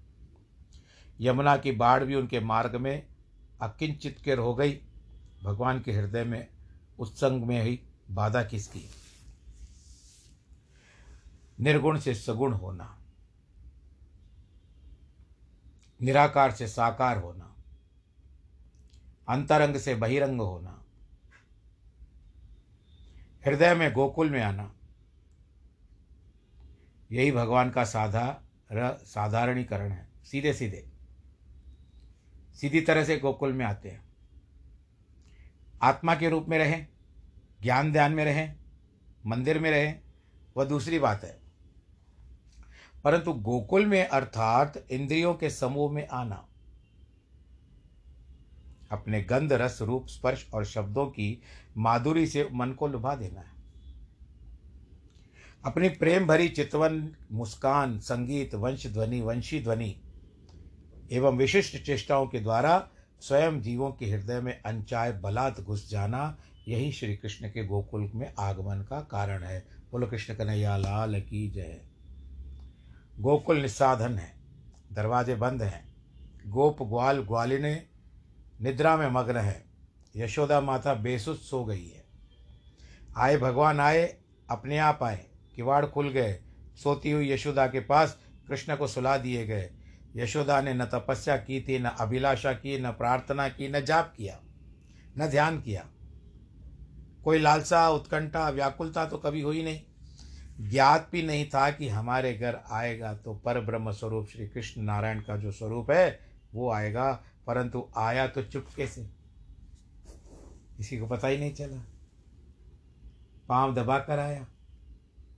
यमुना 1.19 1.57
की 1.57 1.71
बाढ़ 1.71 2.03
भी 2.03 2.15
उनके 2.15 2.39
मार्ग 2.39 2.75
में 2.75 3.07
अकिंचित 3.61 4.19
कर 4.25 4.37
हो 4.37 4.53
गई। 4.55 4.79
भगवान 5.43 5.79
के 5.79 5.91
हृदय 5.91 6.23
में 6.23 6.47
उत्संग 6.99 7.43
में 7.43 7.61
ही 7.63 7.79
बाधा 8.11 8.43
किसकी? 8.43 8.89
निर्गुण 11.59 11.99
से 11.99 12.13
सगुण 12.15 12.53
होना, 12.53 12.97
निराकार 16.01 16.51
से 16.51 16.67
साकार 16.67 17.17
होना। 17.17 17.54
अंतरंग 19.29 19.75
से 19.75 19.95
बहिरंग 19.95 20.41
होना। 20.41 20.83
हृदय 23.45 23.75
में 23.75 23.93
गोकुल 23.93 24.29
में 24.29 24.41
आना। 24.41 24.75
यही 27.11 27.31
भगवान 27.31 27.69
का 27.69 27.83
साधा 27.83 28.41
साधारणीकरण 28.93 29.91
है। 29.91 30.07
सीधे 30.23 30.53
सीधे। 30.53 30.91
सीधी 32.55 32.81
तरह 32.81 33.03
से 33.03 33.17
गोकुल 33.17 33.53
में 33.53 33.65
आते 33.65 33.89
हैं। 33.89 34.05
आत्मा 35.81 36.15
के 36.15 36.29
रूप 36.29 36.45
में 36.49 36.57
रहें, 36.57 36.87
ज्ञान 37.61 37.91
ध्यान 37.91 38.11
में 38.11 38.25
रहें, 38.25 38.55
मंदिर 39.25 39.59
में 39.59 39.71
रहें, 39.71 40.01
वह 40.57 40.65
दूसरी 40.65 40.99
बात 40.99 41.23
है। 41.23 41.39
परंतु 43.03 43.33
गोकुल 43.33 43.85
में 43.85 44.07
अर्थात 44.07 44.85
इंद्रियों 44.91 45.33
के 45.33 45.49
समूह 45.49 45.91
में 45.91 46.07
आना। 46.07 46.47
अपने 48.91 49.21
गंध 49.21 49.53
रस 49.53 49.79
रूप, 49.81 50.07
स्पर्श 50.07 50.49
और 50.53 50.65
शब्दों 50.65 51.05
की 51.05 51.41
माधुरी 51.77 52.27
से 52.27 52.49
मन 52.53 52.71
को 52.71 52.87
लुभा 52.87 53.15
देना 53.15 53.39
है। 53.39 53.55
अपनी 55.65 55.89
प्रेम 55.89 56.27
भरी 56.27 56.49
चितवन, 56.49 57.15
मुस्कान, 57.31 57.99
संगीत, 57.99 58.55
वंश 58.55 58.87
ध्वनि, 58.87 59.21
वंशी 59.21 59.63
ध्वनि 59.63 60.01
एवं 61.11 61.37
विशिष्ट 61.37 61.85
चेष्टाओं 61.85 62.27
के 62.27 62.39
द्वारा 62.39 62.89
स्वयं 63.19 63.61
जीवों 63.61 63.91
के 63.91 64.05
हृदय 64.05 64.41
में 64.41 64.61
अनचाय 64.61 65.11
बलात् 65.11 65.61
घुस 65.61 65.89
जाना 65.89 66.37
यही 66.67 66.91
श्री 66.91 67.15
कृष्ण 67.15 67.49
के 67.49 67.65
गोकुल 67.65 68.11
में 68.15 68.33
आगमन 68.39 68.81
का 68.81 69.01
कारण 69.01 69.43
है। 69.43 69.67
बोलो, 69.91 70.07
कृष्ण 70.07 70.35
कन्हैया, 70.35 70.77
लाल 70.77 71.21
की 71.21 71.49
जय। 71.49 71.81
गोकुल 73.19 73.57
निस्साधन 73.57 74.17
है, 74.17 74.35
दरवाजे 74.93 75.35
बंद 75.35 75.63
हैं। 75.63 75.95
गोप 76.47 76.83
ग्वाल 76.83 77.19
ग्वालिने 77.19 77.87
निद्रा 78.61 78.97
में 78.97 79.09
मग्न 79.09 79.37
है। 79.37 79.65
यशोदा 80.15 80.61
माता 80.61 80.93
बेसुध 80.93 81.37
सो 81.37 81.65
गई 81.65 81.87
है। 81.87 82.05
आए, 83.17 83.37
भगवान 83.37 83.79
आए, 83.79 84.17
अपने 84.49 84.77
आप 84.77 85.03
आए, 85.03 85.25
किवाड़ 85.55 85.85
खुल 85.85 86.09
गए। 86.09 86.39
सोती 86.75 87.11
हुई 87.11 87.31
यशोदा 87.31 87.67
के 87.67 87.79
पास 87.79 88.19
कृष्ण 88.47 88.75
को 88.75 88.87
सुला 88.87 89.17
दिए 89.17 89.45
गए। 89.45 89.69
यशोदा 90.15 90.61
ने 90.61 90.73
न 90.73 90.85
तपस्या 90.85 91.37
की 91.37 91.61
थी, 91.61 91.79
न 91.79 91.85
अभिलाषा 91.85 92.53
की, 92.53 92.79
न 92.79 92.91
प्रार्थना 92.91 93.49
की, 93.49 93.67
न 93.67 93.79
जाप 93.79 94.13
किया, 94.17 94.39
न 95.17 95.27
ध्यान 95.27 95.61
किया। 95.61 95.87
कोई 97.23 97.39
लालसा, 97.39 97.89
उत्कंठा, 97.89 98.49
व्याकुलता 98.49 99.05
तो 99.05 99.17
कभी 99.17 99.41
हुई 99.41 99.63
नहीं। 99.63 99.81
ज्ञात 100.69 101.09
भी 101.11 101.23
नहीं 101.23 101.45
था 101.45 101.71
कि 101.71 101.89
हमारे 101.89 102.33
घर 102.33 102.59
आएगा 102.71 103.13
तो 103.13 103.33
पर 103.33 103.61
ब्रह्म 103.61 103.91
स्वरूप 103.91 104.27
श्री 104.27 104.47
कृष्ण 104.47 104.81
नारायण 104.81 105.19
का 105.19 105.37
जो 105.37 105.51
स्वरूप 105.51 105.91
है, 105.91 106.19
वो 106.53 106.71
आएगा 106.71 107.23
परंतु 107.47 107.89
आया 107.97 108.27
तो 108.27 108.43
चुपके 108.43 108.87
से 108.87 109.09
किसी 110.77 110.97
को 110.97 111.07
पता 111.07 111.27
ही 111.27 111.37
नहीं 111.37 111.53
चला। 111.53 111.83
पाँव 113.49 113.75
दबा 113.75 113.99
कर 113.99 114.19
आया, 114.19 114.47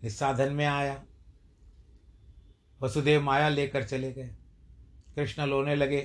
निस्साधन 0.04 0.54
में 0.54 0.66
आया। 0.66 1.04
वसुदेव 2.82 3.22
माया 3.22 3.50
लेकर 3.50 3.84
चले 3.84 4.14
गए। 4.14 4.28
कृष्ण 5.16 5.46
लोने 5.46 5.76
लगे 5.76 6.02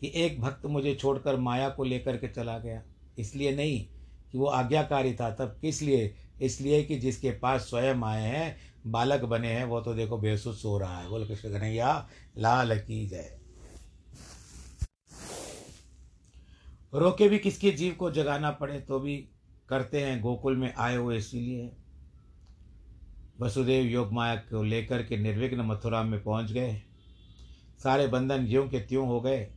कि 0.00 0.12
एक 0.14 0.40
भक्त 0.40 0.66
मुझे 0.66 0.94
छोड़कर 0.94 1.36
माया 1.36 1.68
को 1.68 1.84
लेकर 1.84 2.16
के 2.16 2.28
चला 2.28 2.58
गया। 2.58 2.82
इसलिए 3.18 3.56
नहीं 3.56 3.86
कि 4.32 4.38
वो 4.38 4.46
आज्ञाकारी 4.46 5.14
था। 5.14 5.34
तब 5.34 5.58
किस 5.60 5.82
लिए? 5.82 6.14
इसलिए 6.42 6.82
कि 6.82 6.98
जिसके 6.98 7.30
पास 7.30 7.60
स्वयं 7.60 7.94
आए 7.94 8.22
हैं, 8.22 8.56
बालक 8.86 9.20
बने 9.20 9.52
हैं, 9.52 9.64
वो 9.64 9.80
तो 9.80 9.94
देखो 9.94 10.18
बेसुस 10.18 10.62
सो 10.62 10.78
रहा 10.78 10.98
है। 10.98 11.08
बोल 11.08 11.28
कृष्ण, 11.28 11.52
कन्हैया, 11.52 12.08
लाल 12.38 12.78
की 12.78 13.06
जय। 13.06 13.43
रोके 16.94 17.28
भी 17.28 17.38
किसके 17.38 17.70
जीव 17.70 17.94
को 17.94 18.10
जगाना 18.10 18.50
पड़े 18.50 18.80
तो 18.80 19.00
भी 19.00 19.28
करते 19.68 20.00
हैं, 20.00 20.20
गोकुल 20.20 20.56
में 20.56 20.74
आए 20.74 20.96
हुए 20.96 21.16
इसीलिए। 21.16 21.72
वसुदेव 23.40 23.84
योग 23.84 24.12
माया 24.12 24.36
को 24.36 24.62
लेकर 24.62 25.02
के 25.02 25.16
निर्विघ्न 25.16 25.60
मथुरा 25.60 26.02
में 26.02 26.22
पहुँच 26.22 26.52
गए। 26.52 26.82
सारे 27.82 28.06
बंधन 28.06 28.46
ज्यों 28.46 28.68
के 28.68 28.80
त्यों 28.80 29.06
हो 29.06 29.20
गए। 29.20 29.54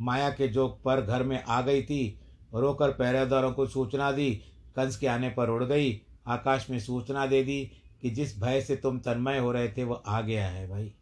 माया 0.00 0.30
के 0.30 0.48
जो 0.48 0.68
पर 0.68 1.00
घर 1.00 1.22
में 1.22 1.44
आ 1.44 1.62
गई 1.62 1.82
थी, 1.82 2.20
रोकर 2.54 2.90
पहरेदारों 2.90 3.52
को 3.52 3.66
सूचना 3.66 4.12
दी, 4.12 4.34
कंस 4.76 4.96
के 4.96 5.06
आने 5.06 5.30
पर 5.30 5.50
उड़ 5.50 5.64
गई, 5.64 6.00
आकाश 6.26 6.70
में 6.70 6.80
सूचना 6.80 7.26
दे 7.26 7.42
दी 7.42 7.70
कि 8.02 8.10
जिस 8.10 8.40
भय 8.40 8.60
से 8.60 8.76
तुम 8.76 8.98
तन्मय 8.98 9.38
हो 9.38 9.52
रहे 9.52 9.68
थे, 9.68 9.84
वो 9.84 9.94
आ 9.94 10.20
गया 10.20 10.48
है 10.48 10.68
भाई। 10.68 10.94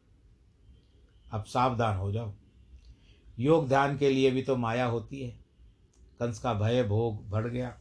अब 1.32 1.44
सावधान 1.44 1.96
हो 1.96 2.12
जाओ। 2.12 2.34
योग 3.38 3.68
ध्यान 3.68 3.98
के 3.98 4.10
लिए 4.10 4.30
भी 4.30 4.42
तो 4.42 4.56
माया 4.56 4.86
होती 4.86 5.20
है। 5.20 5.47
कंस 6.20 6.38
का 6.38 6.54
भय 6.54 6.82
भोग 6.82 7.28
बढ़ 7.28 7.46
गया। 7.46 7.78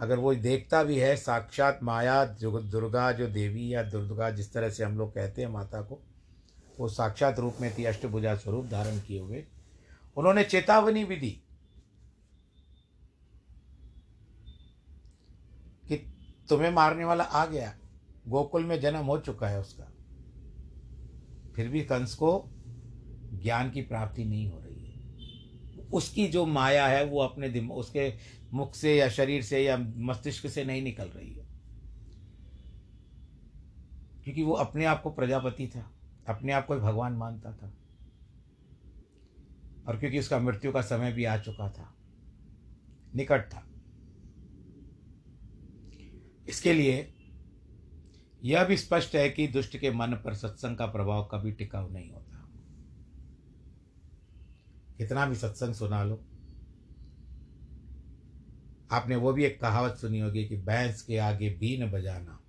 अगर 0.00 0.18
वो 0.18 0.34
देखता 0.34 0.84
भी 0.84 0.98
है, 0.98 1.16
साक्षात 1.16 1.80
माया, 1.82 2.24
दुर्गा 2.24 3.12
जो 3.12 3.26
देवी 3.26 3.74
या 3.74 3.82
दुर्गा 3.82 4.30
जिस 4.30 4.52
तरह 4.52 4.70
से 4.70 4.84
हम 4.84 4.98
लोग 4.98 5.14
कहते 5.14 5.42
हैं 5.42 5.48
माता 5.48 5.82
को, 5.82 6.00
वो 6.78 6.88
साक्षात 6.88 7.38
रूप 7.38 7.56
में 7.60 7.78
थी 7.78 7.84
अष्टभुजा 7.84 8.34
स्वरूप 8.34 8.66
धारण 8.66 9.00
किए 9.00 9.20
हुए। 9.20 9.46
उन्होंने 10.16 10.44
चेतावनी 10.44 11.04
भी 11.04 11.16
दी 11.16 11.30
कि 15.88 15.96
तुम्हें 16.48 16.70
मारने 16.70 17.04
वाला 17.04 17.24
आ 17.24 17.46
गया। 17.46 17.78
गोकुल 18.28 18.64
में 18.64 18.80
जन्म 18.80 19.04
हो 19.04 19.18
चुका 19.18 19.48
है 19.48 19.60
उसका। 19.60 19.84
फिर 21.56 21.68
भी 21.68 21.82
कंस 21.82 22.14
को 22.14 22.50
ज्ञान 23.32 23.70
की 23.70 23.82
प्राप्ति 23.82 24.24
नहीं 24.24 24.50
हो 24.50 24.58
रही। 24.58 24.63
उसकी 25.94 26.28
जो 26.28 26.46
माया 26.46 26.86
है, 26.86 27.04
वो 27.04 27.20
अपने 27.20 27.48
दिम, 27.48 27.72
उसके 27.72 28.14
मुख 28.52 28.74
से 28.74 28.96
या 28.96 29.08
शरीर 29.08 29.42
से 29.42 29.64
या 29.64 29.76
मस्तिष्क 29.96 30.48
से 30.48 30.64
नहीं 30.64 30.82
निकल 30.82 31.04
रही 31.04 31.34
है। 31.34 31.46
क्योंकि 34.24 34.42
वो 34.42 34.52
अपने 34.52 34.84
आप 34.84 35.02
को 35.02 35.10
प्रजापति 35.10 35.66
था, 35.66 35.92
अपने 36.28 36.52
आप 36.52 36.66
को 36.66 36.76
भगवान 36.76 37.12
मानता 37.12 37.52
था। 37.52 37.74
और 39.88 39.98
क्योंकि 39.98 40.18
उसका 40.18 40.38
मृत्यु 40.38 40.72
का 40.72 40.80
समय 40.80 41.12
भी 41.12 41.24
आ 41.24 41.38
चुका 41.38 41.70
था, 41.70 41.94
निकट 43.14 43.40
था। 43.48 43.66
इसके 46.48 46.72
लिए 46.72 47.14
यह 48.44 48.64
भी 48.64 48.76
स्पष्ट 48.76 49.14
है 49.14 49.30
कि 49.30 49.46
दुष्ट 49.46 49.78
के 49.78 49.90
मन 49.90 50.08
पर 50.08 50.34
सत्संग 50.34 50.76
का 50.76 50.86
प्रभाव 50.86 51.28
कभी 51.32 51.52
टिकाऊ 51.52 51.90
नहीं 51.90 52.10
होता। 52.10 52.33
कितना 54.98 55.26
भी 55.26 55.34
सत्संग 55.34 55.74
सुना 55.74 56.04
लो। 56.04 56.24
आपने 58.90 59.16
वो 59.16 59.32
भी 59.32 59.44
एक 59.44 59.60
कहावत 59.60 59.96
सुनी 59.96 60.20
होगी 60.20 60.44
कि 60.44 60.56
भैंस 60.56 61.02
के 61.02 61.18
आगे 61.18 61.50
बीन 61.50 61.90
बजाना। 61.90 62.40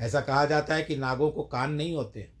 ऐसा 0.00 0.20
कहा 0.20 0.44
जाता 0.46 0.74
है 0.74 0.82
कि 0.82 0.96
नागों 0.96 1.30
को 1.30 1.42
कान 1.42 1.72
नहीं 1.72 1.94
होते 1.94 2.32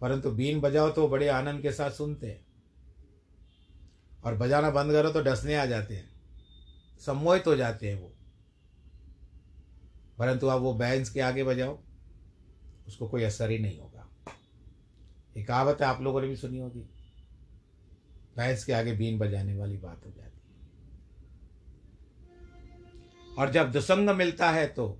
परंतु 0.00 0.30
बीन 0.30 0.60
बजाओ 0.60 0.90
तो 0.90 1.08
बड़े 1.08 1.28
आनंद 1.28 1.62
के 1.62 1.72
साथ 1.72 1.90
सुनते 1.90 2.26
हैं। 2.26 2.46
और 4.24 4.34
बजाना 4.34 4.70
बंद 4.70 4.92
करो 4.92 5.10
तो 5.10 5.20
डसने 5.22 5.54
आ 5.54 5.66
जाते 5.66 5.96
हैं। 5.96 6.10
सम्मोहित 7.06 7.46
हो 7.46 7.56
जाते 7.56 7.90
हैं 7.90 8.00
वो। 8.00 8.12
परंतु 10.18 10.48
आप 10.48 10.60
वो 10.60 10.74
बैंस 10.74 11.10
के 11.10 11.20
आगे 11.20 11.44
बजाओ, 11.44 11.78
उसको 12.88 13.08
कोई 13.08 13.22
असर 13.22 13.50
ही 13.50 13.58
नहीं 13.58 13.78
होगा। 13.78 13.97
एक 15.38 15.46
कहावत 15.48 15.78
है 15.80 15.86
आप 15.86 16.00
लोगों 16.02 16.20
ने 16.22 16.28
भी 16.28 16.36
सुनी 16.36 16.58
होगी। 16.58 16.80
भैंस 18.36 18.64
के 18.64 18.72
आगे 18.72 18.92
बीन 18.92 19.18
बजाने 19.18 19.56
वाली 19.56 19.76
बात 19.76 20.06
हो 20.06 20.10
जाती 20.10 20.38
है। 20.38 20.56
और 23.38 23.50
जब 23.52 23.70
दुसंग 23.72 24.10
मिलता 24.10 24.50
है 24.50 24.66
तो 24.66 24.98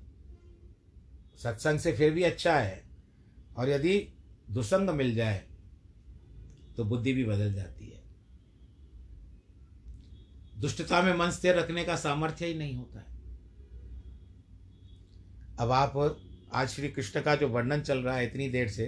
सत्संग 1.38 1.79
से 1.79 1.92
फिर 1.92 2.12
भी 2.12 2.22
अच्छा 2.22 2.59
है। 2.59 2.83
और 3.57 3.68
यदि 3.68 3.98
दुसंग 4.51 4.90
मिल 4.90 5.14
जाए 5.14 5.42
तो 6.77 6.85
बुद्धि 6.85 7.12
भी 7.12 7.24
बदल 7.24 7.53
जाती 7.55 7.87
है। 7.87 8.03
दुष्टता 10.61 11.03
में 11.03 11.12
मन 11.14 11.31
स्थिर 11.31 11.55
रखने 11.55 11.85
का 11.85 11.96
सामर्थ्य 11.96 12.46
ही 12.46 12.55
नहीं 12.55 12.77
होता 12.77 13.01
है। 13.01 13.07
अब 15.61 15.70
आप, 15.70 16.20
आज 16.53 16.68
श्री 16.68 16.88
कृष्ण 16.88 17.20
का 17.22 17.35
जो 17.37 17.48
वर्णन 17.48 17.81
चल 17.81 17.98
रहा 17.98 18.16
है 18.16 18.27
इतनी 18.27 18.48
देर 18.48 18.68
से 18.68 18.87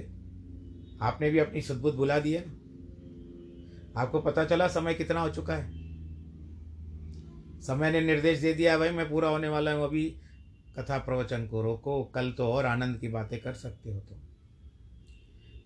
आपने 1.03 1.31
भी 1.31 1.39
अपनी 1.39 1.61
सद्बुद्ध 1.61 1.97
बुला 1.97 2.19
दी 2.19 2.37
ना 2.39 4.01
आपको 4.01 4.21
पता 4.21 4.45
चला 4.45 4.69
समय 4.69 4.95
कितना 4.95 5.21
हो 5.21 5.29
चुका 5.29 5.55
है? 5.55 5.69
समय 7.61 7.91
ने 7.91 8.01
निर्देश 8.01 8.39
दे 8.39 8.53
दिया, 8.55 8.79
भाई, 8.79 8.91
मैं 8.91 9.09
पूरा 9.11 9.29
होने 9.29 9.49
वाला 9.49 9.73
हूँ, 9.73 9.85
अभी 9.85 10.05
कथा 10.79 10.99
प्रवचन 10.99 11.47
को 11.47 11.63
रोको, 11.63 12.03
कल 12.05 12.31
तो 12.33 12.47
और 12.47 12.67
आनंद 12.67 12.99
की 12.99 13.09
बातें 13.09 13.39
कर 13.41 13.53
सकते 13.53 13.93
हो 13.93 14.01
तो 14.01 14.17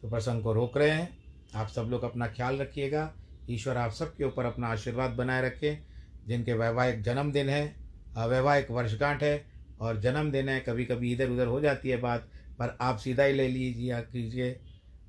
तो 0.03 0.11
प्रसंग 0.11 0.43
को 0.43 0.53
रोक 0.53 0.77
रहे 0.79 0.91
हैं। 0.91 1.09
आप 1.55 1.69
सब 1.69 1.83
लोग 1.83 2.03
अपना 2.03 2.27
ख्याल 2.27 2.57
रखिएगा। 2.57 3.13
ईश्वर 3.51 3.77
आप 3.77 3.91
सबके 3.91 4.25
ऊपर 4.25 4.45
अपना 4.45 4.69
आशीर्वाद 4.69 5.11
बनाए 5.11 5.43
रखें, 5.43 5.85
जिनके 6.27 6.53
वैवाहिक 6.53 7.03
जन्मदिन 7.03 7.49
है, 7.49 7.77
अवैवाहिक 8.17 8.71
वर्षगांठ 8.71 9.23
है, 9.23 9.45
और 9.81 10.01
जन्मदिन 10.01 10.49
है 10.49 10.61
कभी 10.61 10.85
कभी 10.85 11.13
इधर 11.13 11.31
उधर 11.31 11.47
हो 11.47 11.61
जाती 11.61 11.89
है 11.89 11.97
बात, 11.97 12.29
पर 12.59 12.77
आप 12.81 12.97
सीधा 12.97 13.25
ही 13.25 13.33
ले 13.33 13.49
लीजिए 13.49 14.01
कीजिए। 14.03 14.61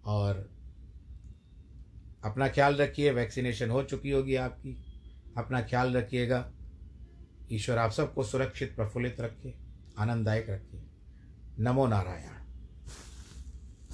और 0.06 0.52
अपना 2.24 2.48
ख्याल 2.48 2.76
रखिए, 2.76 3.12
वैक्सीनेशन 3.12 3.70
हो 3.70 3.84
चुकी 3.84 4.10
होगी 4.12 4.36
आपकी। 4.36 4.86
अपना 5.38 5.62
ख्याल 5.62 5.98
रखिएगा। 5.98 6.52
ईश्वर 7.52 7.78
आप 7.78 7.92
सबको 7.92 8.24
सुरक्षित, 8.24 8.76
प्रफुल्लित 8.76 9.22
रखे, 9.22 9.54
आनंददायक 9.98 10.50
रखे। 10.50 10.82
नमो 11.60 11.88
नारायण। 11.88 12.35